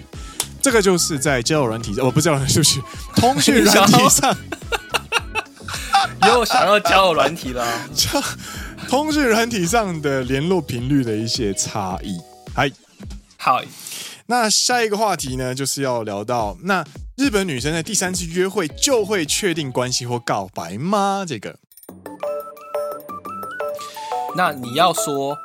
[0.62, 2.80] 这个就是在交友软体，哦，不是交友软体，就是
[3.16, 4.36] 通讯软体上。
[6.28, 7.66] 又想要交友软体了，
[8.88, 12.18] 通讯软体上的联络频率的一些差异。
[12.56, 12.72] 嗨，
[13.38, 13.66] 嗨，
[14.28, 16.86] 那下一个话题呢，就是要聊到那
[17.18, 21.26] 日本女生在第三次约会就会确定关系或告白吗？
[21.28, 21.58] 这个，
[24.36, 25.36] 那你要说，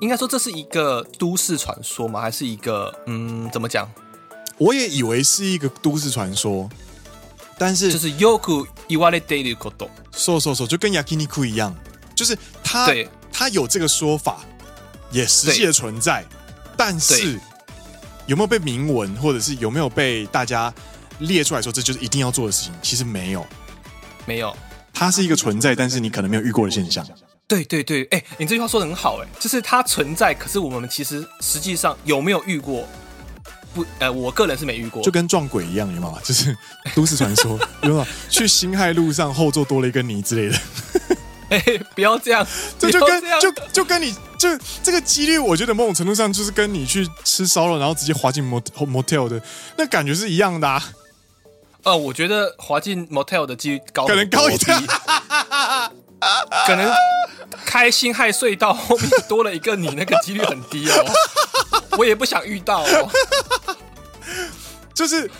[0.00, 2.20] 应该说这是一个都市传说吗？
[2.20, 3.88] 还是一个嗯，怎么讲？
[4.56, 6.68] 我也以为是一个都市传说。
[7.57, 11.73] 但是就是よく言われていること，说说说就跟焼き肉一样，
[12.15, 14.41] 就是他对他有这个说法，
[15.11, 16.25] 也实际的存在，
[16.75, 17.39] 但是
[18.25, 20.73] 有没有被明文，或者是有没有被大家
[21.19, 22.73] 列出来说这就是一定要做的事情？
[22.81, 23.45] 其实没有，
[24.25, 24.55] 没有，
[24.93, 27.05] 它是一个存在，但是你可能没有遇过的现象。
[27.47, 32.87] 对对对，哎，你这句话说得很好，哎，就是它存在，可是我们其实实际上有没有遇过？
[33.74, 36.18] 不，呃，我个人是没遇过，就跟撞鬼一样，有没有？
[36.24, 36.56] 就是
[36.94, 38.06] 都市传说， 有没有？
[38.28, 40.58] 去辛亥路上后座多了一个你之类的。
[41.50, 41.62] 哎，
[41.94, 42.46] 不要这样，
[42.78, 44.48] 这就跟就就跟你就
[44.82, 49.40] 这个几率，我觉得某种程度上就是跟你去吃烧肉，然后直接滑进 motel 的
[49.76, 50.82] 那感觉是一样的啊。
[51.84, 54.78] 呃，我觉得滑进 motel 的几率高，可能高一点，
[56.66, 56.92] 可能
[57.64, 61.04] 开辛亥隧道后面多了一个你，那个几率很低哦。
[61.92, 63.10] 我也不想遇到哦。
[64.98, 65.30] 就是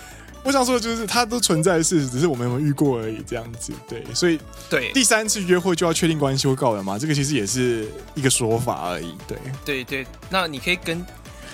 [0.44, 3.72] 我想说的就是，它都存在的事实，只是我们有没有遇过而已，这样子。
[3.88, 4.38] 对，所以
[4.70, 6.96] 对第三次约会就要确定关系或告了嘛？
[6.96, 9.16] 这个其实也是一个说法而已。
[9.26, 11.04] 对，对对，那你可以跟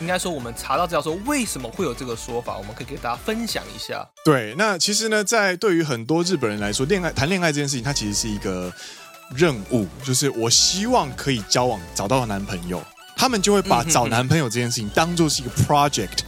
[0.02, 4.06] 应该说我们查到资料说为什么会有这个说法，我们可以给大家分享一下。
[4.22, 8.70] 对，那其实呢，在对于很多日本人来说，恋爱谈恋爱这件事情，它其实是一个
[9.34, 12.84] 任务，就是我希望可以交往找到男朋友，
[13.16, 16.18] 他们就会把找男朋友这件事情当做是一个 project。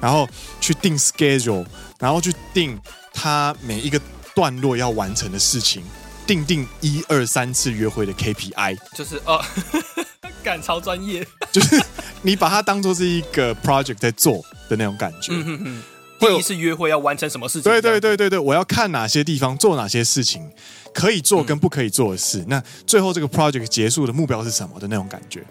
[0.00, 0.28] 然后
[0.60, 1.64] 去定 schedule，
[1.98, 2.78] 然后去定
[3.12, 4.00] 他每一个
[4.34, 5.82] 段落要完成的事情，
[6.26, 9.42] 定定一二三次约会的 KPI，就是哦，
[10.42, 11.80] 赶超专业， 就是
[12.22, 15.32] 你把它当做是一个 project 在做的那种感觉。
[15.32, 15.82] 嗯哼哼，
[16.20, 17.70] 第一次约会要完成什么事情？
[17.70, 20.50] 对对对对对，我要看哪些地方做哪些事情，
[20.94, 22.38] 可以做跟不可以做的事。
[22.40, 25.42] 嗯、那最后这个 project 结束的目标是什么的那种感觉？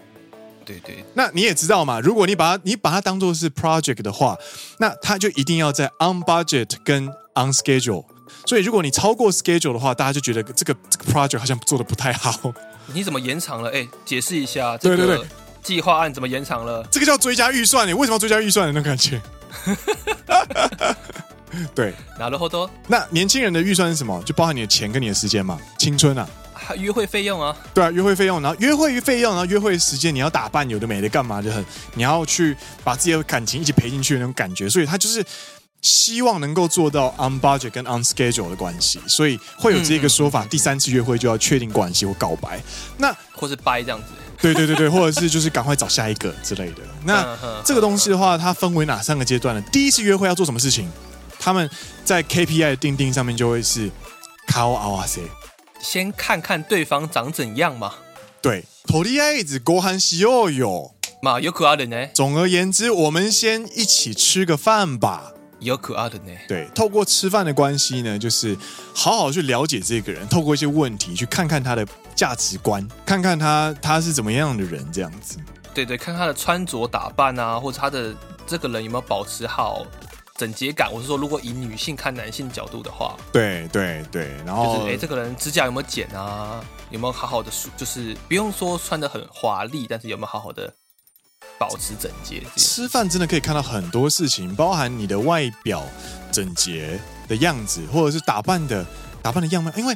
[0.69, 4.35] 对对，那你也知道嘛，如果你把它你把它当做是 project 的话，
[4.79, 8.03] 那它就一定要在 on budget 跟 on schedule。
[8.47, 12.51] 所以如果你超过 schedule 的话，大家就觉得这个这个 project 好像做得不太好。
[12.87, 13.69] 你怎么延长了？
[13.71, 15.21] 哎，解释一下，对对对，
[15.61, 16.83] 计划案怎么延长了？
[16.89, 19.21] 这个叫追加预算，你为什么要追加预算的那种感觉？
[21.75, 22.69] 对，なるほど。
[22.87, 24.21] 那年轻人的预算是什么？
[24.23, 26.27] 就包含你的钱跟你的时间嘛，青春啊。
[26.76, 31.64] 约会费用啊，对啊，约会费用，然后约会费用，然后约会时间，你要打扮，有的没的，干嘛就很，
[31.94, 35.24] 你要去把自己的感情一起赔进去的那种感觉，所以他就是
[35.82, 42.60] 希望能够做到 on budget 跟 on schedule 的关系，所以会有这个说法，嗯、第三次约会就要确定关系或告白，
[42.98, 44.06] 那或是掰这样子，
[44.40, 46.82] 对对对对，或者是就是赶快找下一个之类的。
[47.04, 49.62] 那 这个东西的话，它分为哪三个阶段呢？
[49.72, 50.90] 第一次约会要做什么事情？
[51.38, 51.68] 他们
[52.04, 53.92] 在 KPI 的定定上面就会是颜
[54.48, 55.20] 合わせ。
[55.79, 57.93] 先看看对方长怎样嘛。
[58.41, 60.91] 对，とりあえずご饭しようよ。
[61.21, 62.09] 嘛，よくある呢。
[62.13, 65.33] 总而言之，我们先一起吃个饭吧。
[65.59, 66.37] よくある呢。
[66.47, 68.55] 对，透过吃饭的关系呢，就是
[68.93, 75.37] 好好去了解这个人，透过一些问题去看看他的价值观，看看他他是怎么样的人，这样子。
[75.73, 78.13] 对对，看他的穿着打扮啊，或者他的
[78.45, 79.85] 这个人有没有保持好。
[80.40, 86.64] 整洁感，我是说，如果以女性看男性角度的话，对对对，然后就是哎，这个人指甲有没有剪啊？
[86.88, 87.68] 有没有好好的梳？
[87.76, 90.72] 就是不用说穿的很华丽，但是有没有好好的
[91.58, 92.42] 保持整洁？
[92.56, 95.84] 吃饭真的可以看到很多事情，包含你的外表
[96.32, 98.86] 整洁的样子，或者是打扮的
[99.20, 99.70] 打扮的样貌。
[99.76, 99.94] 因为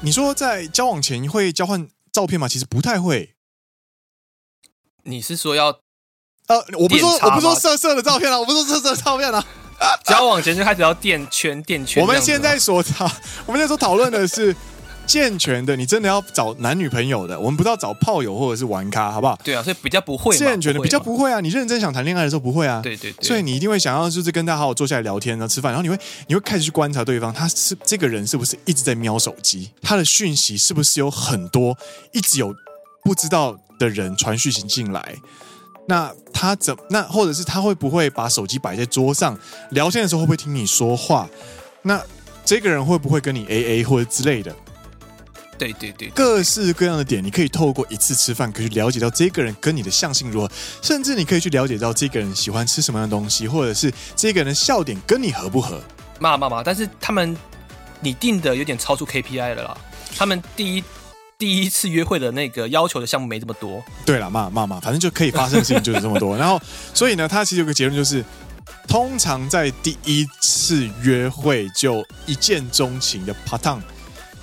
[0.00, 2.48] 你说在交往前会交换照片吗？
[2.48, 3.36] 其实不太会。
[5.04, 5.68] 你是说要
[6.48, 9.46] 呃，我不是说我不是说色色的照片啊，我不是说色色的照片啊。
[10.04, 12.02] 交往前就开始要垫圈垫圈。
[12.02, 13.04] 我们现在所讨，
[13.46, 14.54] 我们现在所讨论的是
[15.06, 15.76] 健全的。
[15.76, 19.38] 你真的要找男女朋友的，我们不知道找炮友或者是玩咖，好不好？
[19.44, 21.40] 对啊，所以比较不会健全的，比较不会啊。
[21.40, 22.80] 你认真想谈恋爱的时候不会啊。
[22.82, 23.26] 对对对。
[23.26, 31.76] 所以你一定会想要就是跟他好好坐下来聊天，然后吃饭，然后你会你会开始去观察对方，他是这个人是不是一直在瞄手机，他的讯息是不是有很多，
[32.12, 32.54] 一直有
[33.02, 35.14] 不知道的人传讯息进来。
[35.86, 39.38] 那他怎那或者是他会不会把手机摆在桌上
[39.70, 41.28] 聊天的时候会不会听你说话？
[41.82, 42.00] 那
[42.44, 44.54] 这个人会不会跟你 AA 或者之类的？
[45.56, 50.50] 对对对，各式各样的点，你可以透过一次吃饭，可以去了解到这个人跟你的相性如何，
[50.82, 55.80] 甚至你可以去了解到这个人喜欢吃什么样的东西，或者是这个人的笑点跟你合不合？
[56.18, 56.62] 骂骂骂！
[56.62, 57.36] 但是他们
[58.00, 59.76] 你定的有点超出 KPI 了啦，
[60.16, 60.82] 他们第一。
[61.38, 63.82] 第一次约会的那个要求的项目没这么多。
[64.06, 66.36] 对了，骂骂骂，反正就可以发生的事情就是这么多。
[66.36, 66.60] 然后，
[66.94, 68.24] 所以呢，他其实有个结论，就是
[68.86, 73.82] 通常在第一次约会就一见钟情的 part time，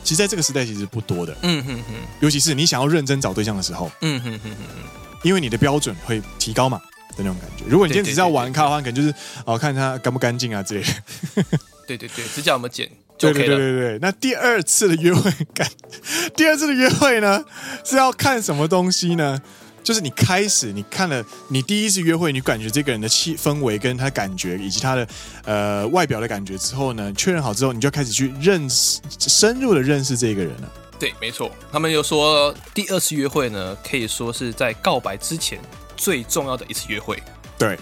[0.03, 1.35] 其实在这个时代其实不多的。
[1.41, 1.93] 嗯哼哼。
[2.19, 3.91] 尤其是你想要认真找对象的时候。
[4.01, 4.89] 嗯哼哼哼哼。
[5.23, 6.79] 因为你的标准会提高嘛
[7.09, 7.63] 的那种感觉。
[7.67, 9.13] 如果你今天只是要玩咖的话，可能就是
[9.45, 11.43] 哦，看他干不干净啊之类的。
[11.87, 12.89] 对对对，指甲有没有剪？
[13.21, 15.67] 对对对对对，那第二次的约会感，
[16.35, 17.43] 第二次的约会呢
[17.83, 19.41] 是要看什么东西呢？
[19.83, 25.07] 就是你开始你看了你第一次约会，你感觉这个人的气氛围跟他感觉以及他的
[25.43, 30.71] 呃外表的感觉之后呢，确认好之后，你就开始去认识深入的认识这个人了。
[30.99, 35.59] 对，没错，他们又说第二次约会呢，可以说是在告白之前
[35.97, 37.17] 最重要的一次约会。
[37.57, 37.75] 对，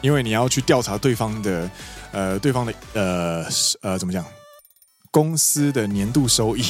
[0.00, 1.68] 因为你要去调查对方的
[2.12, 3.44] 呃对方的呃
[3.80, 4.24] 呃怎么讲？
[5.12, 6.64] 公司的年度收益，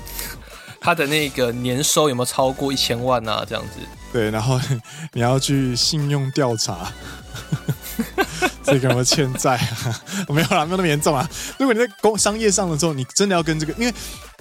[0.80, 3.44] 他的那个年收有没有超过一千万啊？
[3.46, 3.80] 这样子。
[4.12, 4.58] 对，然后
[5.12, 6.90] 你要去信用调查，
[8.64, 10.00] 这个有没有欠债啊？
[10.30, 11.28] 没有啦，没有那么严重啊。
[11.58, 13.92] 如果你在工商业上的时候，你真的要跟这个，因为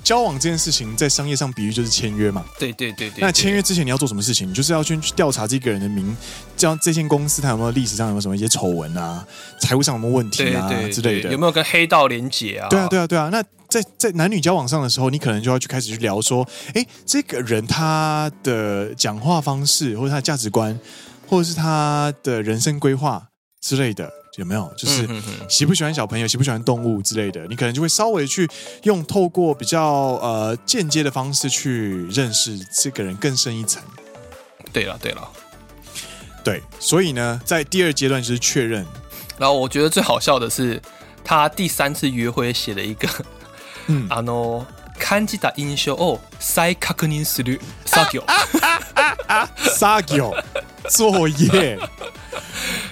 [0.06, 2.46] 交往这件事情在商业上比喻就是签约嘛。
[2.60, 3.20] 对对对对。
[3.20, 4.48] 那签约之前你要做什么事情？
[4.48, 6.16] 你就是要去调查这个人的名，
[6.56, 9.26] 这样这间公司它有没有历史上有没有什么一些丑闻啊，
[9.60, 12.70] 财务上有没有问题啊之类的，有没有跟黑道连结啊？
[12.70, 13.30] 对啊对啊对啊。
[13.32, 20.80] 那在在男女交往上的时候，你可能就要去开始去聊说，哎，这个人他的讲话方式，或者他的价值观，
[21.28, 23.28] 或者是他的人生规划
[23.60, 24.08] 之类的。
[24.37, 25.09] 有没有就是
[25.49, 27.47] 喜不喜欢小朋友，喜不喜欢动物之类的？
[27.49, 28.49] 你可能就会稍微去
[28.85, 29.85] 用透过比较
[30.23, 33.83] 呃间接的方式去认识这个人更深一层。
[34.73, 35.29] 对了对了，
[36.45, 38.87] 对，所以呢，在第二阶段就是确认。
[39.37, 40.81] 然后我觉得最好笑的是，
[41.25, 43.09] 他第三次约会写了一个，
[43.89, 44.65] 嗯，あ の
[44.99, 48.23] 感じた印象を再确认する作业，
[49.79, 50.21] 作业
[50.89, 51.79] 作业。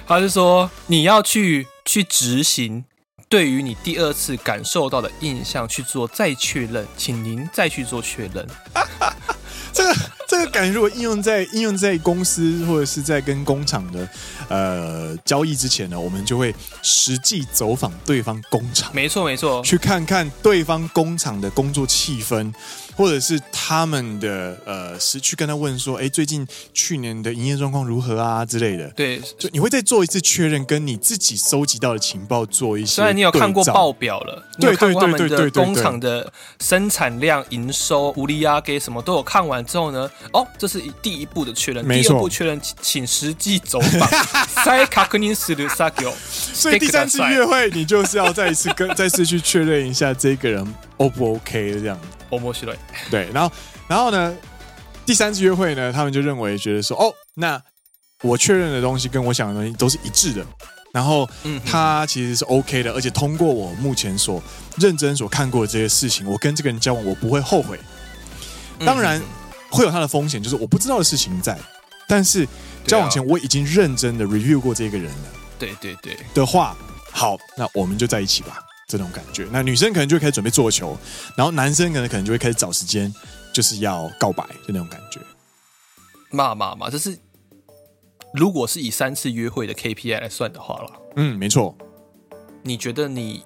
[0.06, 2.86] 他是说，你要去去执行，
[3.30, 8.48] 对于你第二次感受到的印象去做再确认，请您再去做确认。
[9.74, 9.96] 这个
[10.28, 14.08] 这个感觉如果应用在应用在公司或者是在跟工厂的
[14.50, 18.92] 呃交易之前呢，我们就会实际走访对方工厂。
[18.94, 22.54] 没错没错，去看看对方工厂的工作气氛。
[22.96, 28.88] 或者是他们的呃，是去跟他问说，哎，最近去年的营业状况如何啊之类的。
[28.92, 32.98] 对，就你会再做一次确认，跟你自己收集到的情报做一些。
[32.98, 41.84] 虽然你有看过报表了，你有看过他们的工厂的生产量、营收、无利啊给什么都有看完之后呢，哦，这是第一步的确认。
[41.88, 44.08] 第二步确认，请实际走访。
[44.66, 46.12] 再確認する作業。
[46.54, 51.98] 所以第三次约会，你就是要再一次跟 再次去确认一下这个人 O 不 OK 这样。
[53.12, 53.56] 对，然后，
[53.88, 54.36] 然后呢？
[55.06, 55.92] 第三次约会呢？
[55.92, 57.62] 他们就认为觉得说，哦，那
[58.22, 60.46] 我确认的东西跟我想的东西都是一致的，
[60.94, 64.42] 然后，嗯，他其实是 OK 的，而且通过我目前所
[64.78, 67.78] 认真所看过的这些事情，我跟这个人交往，我不会后悔。
[68.86, 69.22] 当然
[69.70, 71.60] 会有他的风险，就是我不知道的事情在，
[72.08, 72.48] 但是
[72.86, 75.30] 交往前我已经认真的 review 过这个人了。
[75.58, 76.76] 对对对的话，
[77.12, 78.60] 好，那我们就在一起吧。
[78.86, 80.96] 这种感觉，那女生可能就会开始准备做球，
[81.36, 83.12] 然后男生可能可能就会开始找时间，
[83.52, 85.20] 就是要告白，就那种感觉。
[86.30, 87.18] 嘛嘛嘛，这是
[88.34, 90.92] 如果是以三次约会的 KPI 来算的话了。
[91.16, 91.76] 嗯，没错。
[92.62, 93.44] 你觉得你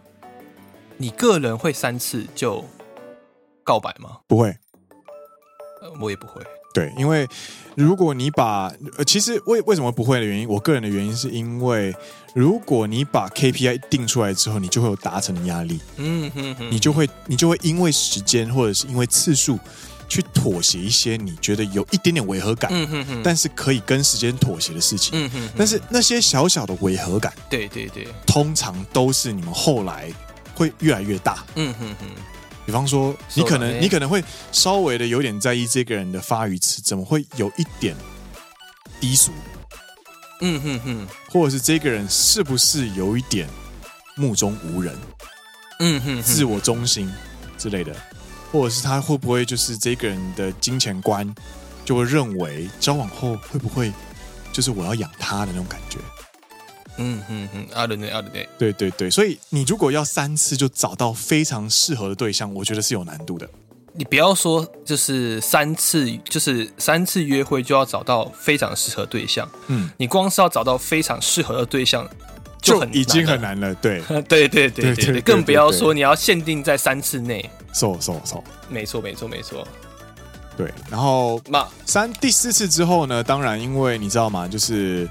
[0.97, 2.65] 你个人会三次就
[3.63, 4.17] 告白吗？
[4.27, 4.49] 不会，
[5.81, 6.41] 呃，我也不会。
[6.77, 7.27] 对，因为
[7.73, 11.91] 如果你把呃，其实为为什么不会的原因，我个人的原因是因为，
[12.35, 19.57] 如果你把 KPI 定出来之后，你就会有达成的压力，嗯哼哼，你就会你就会因为时间或者是因为次数
[20.07, 30.13] 去妥协一些你觉得有一点点违和感，嗯哼哼，但是可以跟时间妥协的事情，嗯哼哼，但是那些小小的违和感，对对对，通常都是你们后来
[30.53, 32.05] 会越来越大，嗯哼哼。
[32.67, 37.95] 比方说，你可能你可能会稍微的有点在意这个人的发语词，怎么会有一点
[38.99, 39.31] 低俗？
[40.41, 43.47] 嗯哼哼，或者是这个人是不是有一点
[44.17, 44.93] 目中无人？
[45.79, 47.09] 嗯哼，自我中心
[47.57, 47.95] 之类的，
[48.51, 51.33] 或者是他会不会就是这个人的金钱观
[51.85, 53.93] 就会认为交往后会不会
[54.51, 55.99] 就是我要养他的那种感觉？
[56.97, 63.47] 嗯嗯嗯，啊对对啊对对对对，所以你如果要三次就找到非常适合的对象，我觉得是有难度的。
[63.93, 69.49] 你不要说就是三次，就是三次约会就要找到非常适合对象。
[69.67, 72.07] 嗯，你光是要找到非常适合的对象
[72.61, 73.73] 就很就已经很难了。
[73.75, 77.49] 对对对对对对，更不要说你要限定在三次内。
[77.73, 79.67] 错错错，没错没错没错。
[80.55, 83.23] 对，然后那三第四次之后呢？
[83.23, 84.47] 当然，因为你知道吗？
[84.47, 85.09] 就是。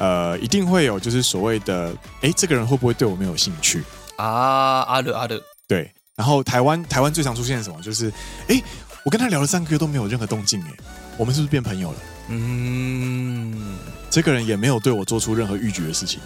[0.00, 3.84] 呃，一定会有，就是所谓的，哎，这个人会不会对我没有兴趣
[4.16, 4.80] 啊？
[4.88, 5.38] 阿乐阿乐，
[5.68, 5.92] 对。
[6.16, 7.80] 然后台湾台湾最常出现什么？
[7.80, 8.12] 就是，
[8.48, 8.62] 哎，
[9.04, 10.70] 我跟他聊了三个月都没有任何动静，哎，
[11.16, 11.98] 我们是不是变朋友了？
[12.28, 13.78] 嗯，
[14.10, 16.20] 这个人也没有对我做出任何逾矩的事情，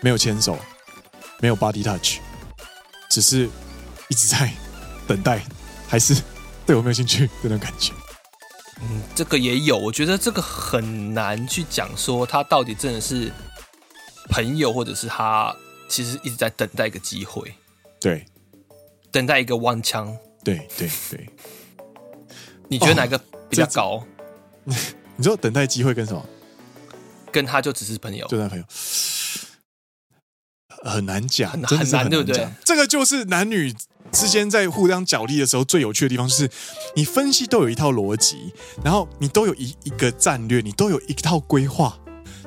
[0.00, 0.58] 没有牵手，
[1.40, 2.18] 没有 body touch，
[3.10, 3.48] 只是
[4.08, 4.50] 一直在
[5.06, 5.42] 等待，
[5.88, 6.14] 还是
[6.66, 7.92] 对我没有兴趣这种感觉。
[8.84, 13.30] 嗯，这个也有，我觉得这个很难去讲说他到底真的是
[14.28, 15.54] 朋友，或者是他
[15.88, 17.54] 其实一直在等待一个机会，
[18.00, 18.26] 对，
[19.12, 21.30] 等待一个弯枪，对对对。
[22.68, 23.16] 你觉得哪个
[23.48, 24.04] 比较高？
[24.64, 24.74] 哦、
[25.14, 26.26] 你说等待机会跟什么？
[27.30, 28.64] 跟他就只是朋友，就当朋友，
[30.84, 32.48] 很难讲，很难，对不对？
[32.64, 33.72] 这个就是男女。
[34.12, 36.48] 之间在互相角力的时候，最有趣的地方就是，
[36.94, 38.52] 你分析都有一套逻辑，
[38.84, 41.98] 然后你都有一一个战略，你都有一套规划，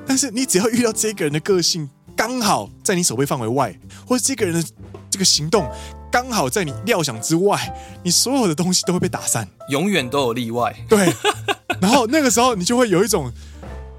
[0.06, 4.70] 但是你只要遇到这个人的个性刚好在你手背范围外，或者这个人的
[5.10, 5.70] 这个行动
[6.12, 10.74] 刚好在你料想之外，你所有的东西都会被打散，永远都有例外。
[10.88, 11.12] 对，
[11.82, 13.32] 然后那个时候你就会有一种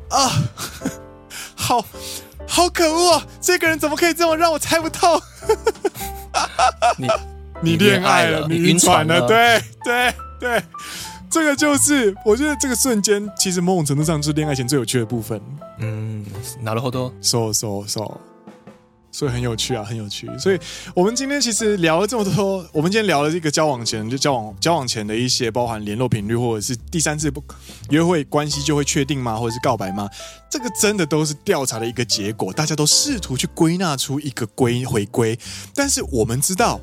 [0.09, 0.31] 啊，
[1.55, 1.85] 好
[2.47, 3.27] 好可恶啊！
[3.41, 5.21] 这个人怎么可以这么让我猜不透？
[6.97, 7.09] 你
[7.62, 10.64] 你恋爱了，你晕船了， 对对对，
[11.30, 15.40] 这个就是我觉得这个瞬间，其实某种程度上是恋爱前最有趣的部分。
[15.80, 16.26] 嗯，
[16.64, 17.12] なるほど。
[17.22, 18.25] so so so。
[19.17, 20.29] 所以很有趣啊，很有趣。
[20.39, 20.59] 所以
[20.95, 27.43] 我们今天其实聊了这么多，我们今天聊了这个交往前就交往交往前的一些，包含联络频率，或者是第三次不
[27.89, 29.35] 约会关系就会确定吗？
[29.35, 30.07] 或者是告白吗？
[30.51, 35.39] 这个真的都是调查的一个结果，大家都试图去归纳出一个归回归。
[35.75, 36.79] 但是我们知道，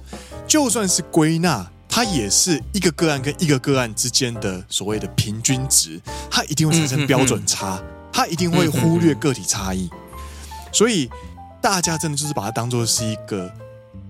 [0.48, 7.80] 就算是归纳，它也是一个个案跟一个个案之间的所谓的平均值，它一定会产生标准差，
[8.12, 9.88] 它一定会忽略个体差异，
[10.72, 11.08] 所以。
[11.64, 13.50] 大家真的就是把它当做是一个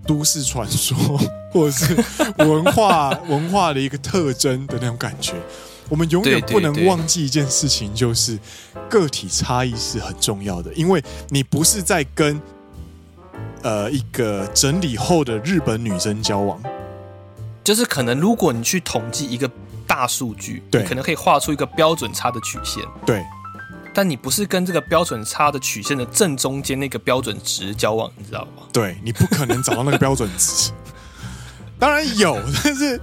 [0.04, 0.96] 都市传说，
[1.52, 1.96] 或者是
[2.38, 5.34] 文化 文化的一个特征的那种感觉。
[5.88, 8.36] 我们永远不能忘记一件事情，就是
[8.90, 12.42] 个体差异是很重要的，因为你不是在跟
[13.62, 16.60] 呃一个整理后的日本女生交往，
[17.62, 19.48] 就是可能如果你去统计一个
[19.86, 23.24] 大数据，对，可能可以画出一个标准差的曲线，对。
[23.94, 28.64] 但你不是跟这个标准差的曲线的正中间那个标准值交往，你知道吗？
[28.72, 30.72] 对，你不可能找到那个标准值。
[31.78, 33.00] 当然有，但是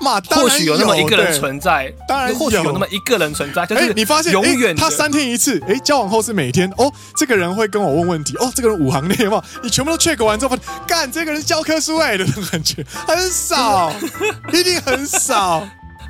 [0.00, 1.92] 嘛，或许有那么一个人存在。
[2.06, 3.66] 当然，或许有那么一个人存在。
[3.66, 6.70] 就是你发现永远他三天一次，哎，交往后是每天。
[6.76, 8.36] 哦，这个人会跟我问问题。
[8.36, 10.56] 哦，这个人五行内嘛，你全部都 check 完之后，
[10.86, 13.92] 干这个人是教科书哎的感觉很少，
[14.52, 15.66] 一定很少。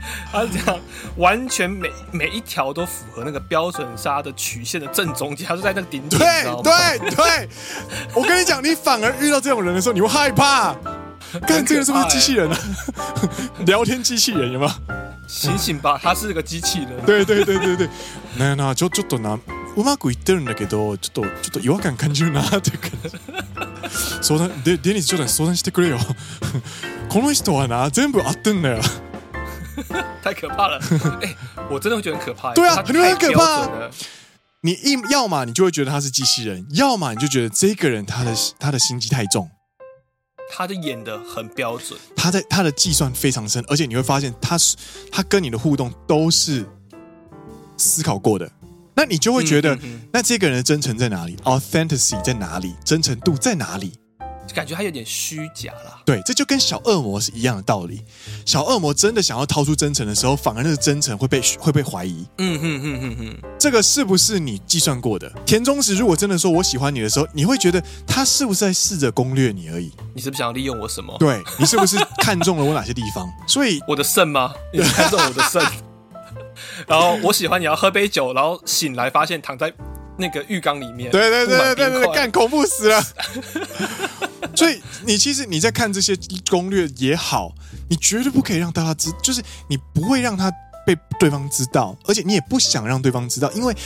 [0.32, 0.80] 他是这样，
[1.18, 6.20] 完全每每一条都符合那个标准差的曲线的正中间，他是在那个顶点。
[6.20, 7.50] 对对对，
[8.14, 10.76] 我跟你讲，你反而遇到这种人的时候，你会害怕。
[11.46, 12.58] 看这个人是不是机器人啊？
[13.66, 14.72] 聊天机器人有没有？
[15.28, 17.06] 醒醒吧，他是个机器人。
[17.06, 17.90] 对对对对对。
[18.36, 19.38] 那那就就多拿
[19.76, 23.12] うまくいってるんだけど、ちょっとちょっと违和感感じるなっ て感じ。
[24.22, 26.00] 相谈でデニスちょっと相谈してくれよ。
[27.10, 28.82] この人はな全部合ってんだよ。
[30.23, 30.79] 太可怕了！
[31.23, 31.37] 哎、欸，
[31.71, 32.53] 我真的会觉得很可怕。
[32.55, 33.69] 对啊，很很可怕。
[34.61, 39.51] 你一要么你就会觉得他是机器人，要么你就觉得这个人他的他的心机太重，
[40.51, 44.75] 他的演的很标准，他在他的计算非常深，而且你会发现他是
[45.13, 46.65] 他跟你的互动都是
[47.77, 48.51] 思考过的，
[48.95, 49.79] 那你就会觉得，
[50.11, 52.75] 那这个人的真诚在哪里？Authenticity 在哪里？
[52.85, 53.93] 真诚度在哪里？
[54.53, 56.01] 感觉他有点虚假了。
[56.05, 58.03] 对，这就跟小恶魔是一样的道理。
[58.45, 62.27] 小恶魔真的想要掏出真诚的时候，反而那个真诚会被会被怀疑。
[62.39, 65.31] 嗯哼哼哼哼，这个是不是你计算过的？
[65.47, 69.93] 田中实如果真的说我喜欢你的时候，你会觉得他是不是在试着攻略你而已？
[70.13, 71.17] 你是不是想要利用我什么？
[71.19, 73.29] 对， 你是不是看中了我哪些地方？
[73.47, 74.53] 所以我的肾吗？
[74.73, 75.63] 你是看中我的肾？
[76.87, 79.73] 然后我喜欢你要喝杯酒，然后醒来发现躺在
[80.17, 81.11] 那个浴缸里面。
[81.11, 83.03] 对对对对对对，干恐怖死了。
[84.55, 86.17] 所以你其实你在看这些
[86.51, 87.55] 攻略也好，
[87.89, 90.53] 你绝对不可以让大家知，就是你不会让他
[90.87, 93.77] 被对方知道，而且你也不想让对方知道，因为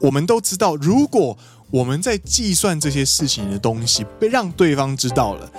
[0.00, 1.36] 我们都知道，如果
[1.70, 5.50] 我们在计算这些事情的东西被让对方知道了，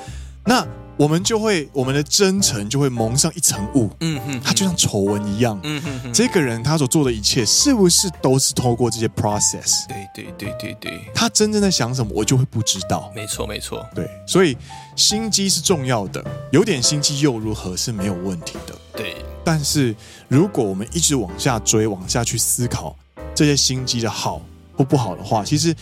[0.46, 0.68] 那。
[0.98, 3.90] 我们就会，我们的真诚就会蒙上一层雾。
[4.00, 5.60] 嗯哼，他就像丑闻一样。
[5.64, 9.86] 嗯哼，这个人他所做的一切，是不是都是透过这些 process？
[9.88, 11.02] 对对对对对。
[11.14, 13.12] 他真正在想什么，我就会不知道。
[13.14, 13.86] 没错没错。
[13.94, 14.58] 对，所以
[14.96, 18.74] 心机是重要的，有点心机又如何是没有问题的。
[18.96, 19.18] 对。
[19.44, 19.94] 但是
[20.30, 22.96] 如果我们一直往下追，往下去思考
[23.36, 24.42] 这些心机的好
[24.78, 25.76] 或不好的话，其实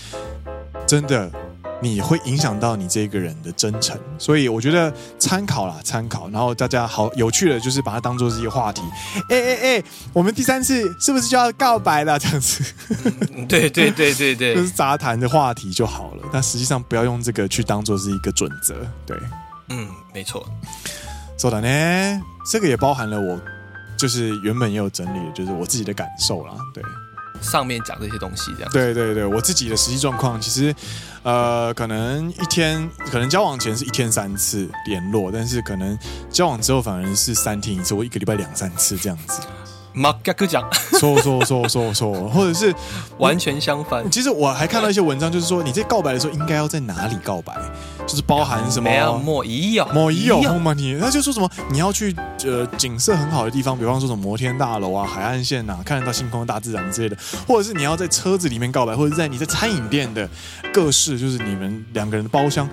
[0.88, 1.32] 真的。
[1.84, 6.29] 你会影响到你这个人的真诚，所以我觉得参考啦，参考。
[6.29, 8.81] 然后大家好有趣的，就是把它当做是一个话题。
[9.29, 12.17] 哎哎哎，我们第三次是不是就要告白了？
[12.17, 12.63] 这样子？
[13.36, 16.23] 嗯、对对对对对， 就是杂谈的话题就好了。
[16.31, 18.75] 但实际上不要用这个去当做是一个准则。
[19.05, 19.17] 对，
[19.67, 20.47] 嗯，没错。
[21.38, 23.38] 说的呢，这个也包含了我，
[23.97, 26.53] 就是原本也有整理的，就是我自己的感受啦。
[26.73, 26.81] 对。
[27.41, 30.73] 上面讲这些东西，这样对对对，我自己的实际状况，其实，
[31.23, 35.97] 呃，可能一天，可能交往前是一天三次联络，但是可能
[36.29, 39.41] 交往之后反而是三天一次，我一个礼拜两三次这样子。
[39.94, 40.68] 马嘎哥讲，
[41.00, 42.74] 说说说说说，或者是
[43.20, 44.10] 完全相反。
[44.10, 47.54] 其实我还看到一些文章，就是说你在告白的时候应该要在哪里告白，
[48.08, 48.89] 就是包含什么？
[49.24, 57.18] 莫宜有，莫宜有，嘛你，他就说什么你要去呃景色很好的地方，比方说什么摩天大楼啊、海岸线呐、啊，看得到星空、大自然之类的，
[57.48, 60.28] 或者是你要在车子里面告白，或者是在你在餐饮店的
[60.74, 62.68] 各式，就是你们两个人的包厢，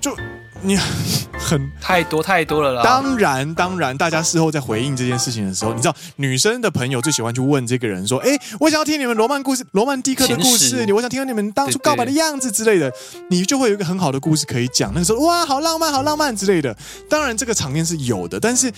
[0.00, 0.14] 就
[0.62, 0.76] 你
[1.38, 2.82] 很太多太多了啦。
[2.82, 8.30] 当然，当然，大家事后在回应这件事情的时候，你知道，女生的朋友最喜欢去问这个人说：“哎，
[8.60, 12.92] 我想要听你们罗曼故事、罗曼蒂克的故事，你我想听你们当初告白的样子之类的。”
[13.30, 14.92] 你就会有一个很好的故事可以讲。
[14.92, 16.76] 那个时候，哇，好浪漫，好浪漫之类的。
[17.08, 18.70] 当然，这个场面是有的，但是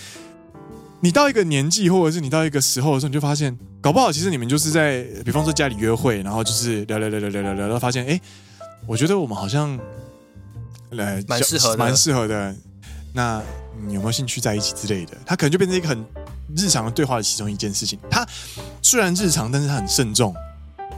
[1.01, 8.21] 你到一个年纪，或者是你到一个时候的时候，你就发现，搞不好其实你们就是在，比方说家里约会，然后就是聊聊聊聊聊聊聊，然后发现，哎，
[8.85, 9.77] 我觉得我们好像。
[10.91, 12.55] 来，蛮适合的，蛮适合的。
[13.13, 13.41] 那
[13.85, 15.17] 你有没有兴趣在一起之类的？
[15.25, 16.05] 他可能就变成一个很
[16.55, 17.99] 日常的对话的其中一件事情。
[18.09, 18.25] 他
[18.81, 20.33] 虽然日常，但是他很慎重，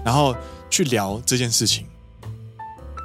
[0.05, 0.35] 然后
[0.69, 1.87] 去聊这件事情。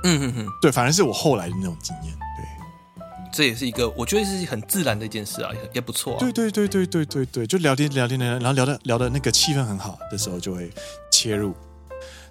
[0.05, 2.15] 嗯哼哼，对，反而是我后来的那种经验。
[2.15, 6.21] 对，这也是一个我觉得是很自然的一件事啊，也也不错啊。
[6.21, 10.71] 对对对对对对对，就聊天聊天聊，然后聊的聊的那个气氛很好的时候，就会
[11.11, 11.55] 切入。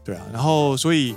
[0.04, 1.16] 对啊，然后所以。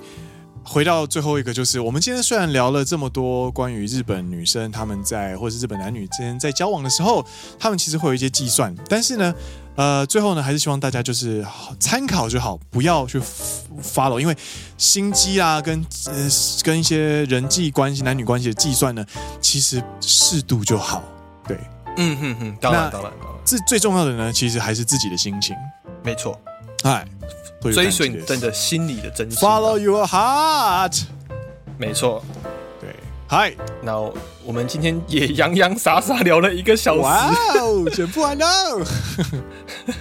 [0.72, 7.26] 回到最后一个，就是我们今天虽然聊了这么多关于日本女生他们在或者是日本男女之间在交往的时候，
[7.58, 9.34] 他们其实会有一些计算，但是呢，
[9.74, 11.44] 呃，最后呢，还是希望大家就是
[11.80, 13.20] 参考就好，不要去
[13.82, 14.36] follow，因为
[14.78, 16.28] 心机啊，跟呃
[16.62, 19.04] 跟一些人际关系、男女关系的计算呢，
[19.40, 21.02] 其实适度就好。
[21.48, 21.58] 对，
[21.96, 23.10] 嗯哼哼，当然当然，
[23.44, 25.56] 这最重要的呢，其实还是自己的心情。
[26.04, 26.40] 没错，
[26.84, 27.06] 哎。
[27.62, 31.02] 追随你真的心里的真心，Follow your heart，
[31.76, 32.22] 没错，
[32.80, 32.88] 对，
[33.28, 33.52] 嗨，
[33.82, 33.98] 那
[34.46, 38.46] 我们今天也洋洋洒洒聊了一个小时，哇哦，剪不完的。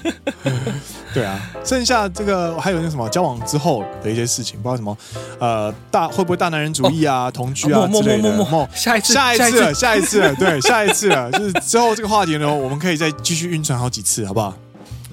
[1.14, 4.98] 对啊，剩下这个还有那什么交往之后的一些事情，不知道什么，
[5.38, 8.70] 呃，大会不会大男人主义啊，同居啊之类的。
[8.74, 14.56] 下一次，下一次，下一次，对，下一次了， 就是之后这个话题呢，我们可以再继续晕船好几次，好不好？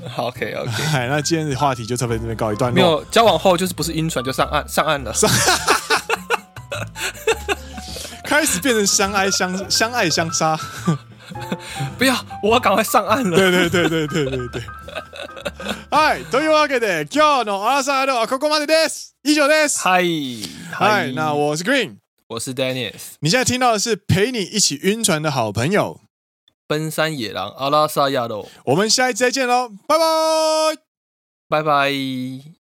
[0.09, 2.75] 好，OK OK，那今天的话题就差不多这边告一段落。
[2.75, 5.29] 没有交往后就是不是晕船就上岸上岸了，上
[8.23, 10.59] 开始变成相爱相相爱相杀。
[11.97, 13.37] 不要，我要赶快上岸了。
[13.37, 14.61] 对对对对对对对。
[15.89, 19.15] 嗨，というわけで今日のアラサーはここまでです。
[19.23, 19.79] 以上です。
[19.79, 20.03] 嗨
[20.71, 23.15] 嗨，那我是 Green，我是 Dennis。
[23.19, 26.01] 你现在听到的是陪你一起晕船的好朋友。
[26.66, 30.76] 奔山野狼阿拉萨亚罗，我们下一次再见喽，拜拜，
[31.48, 32.65] 拜拜。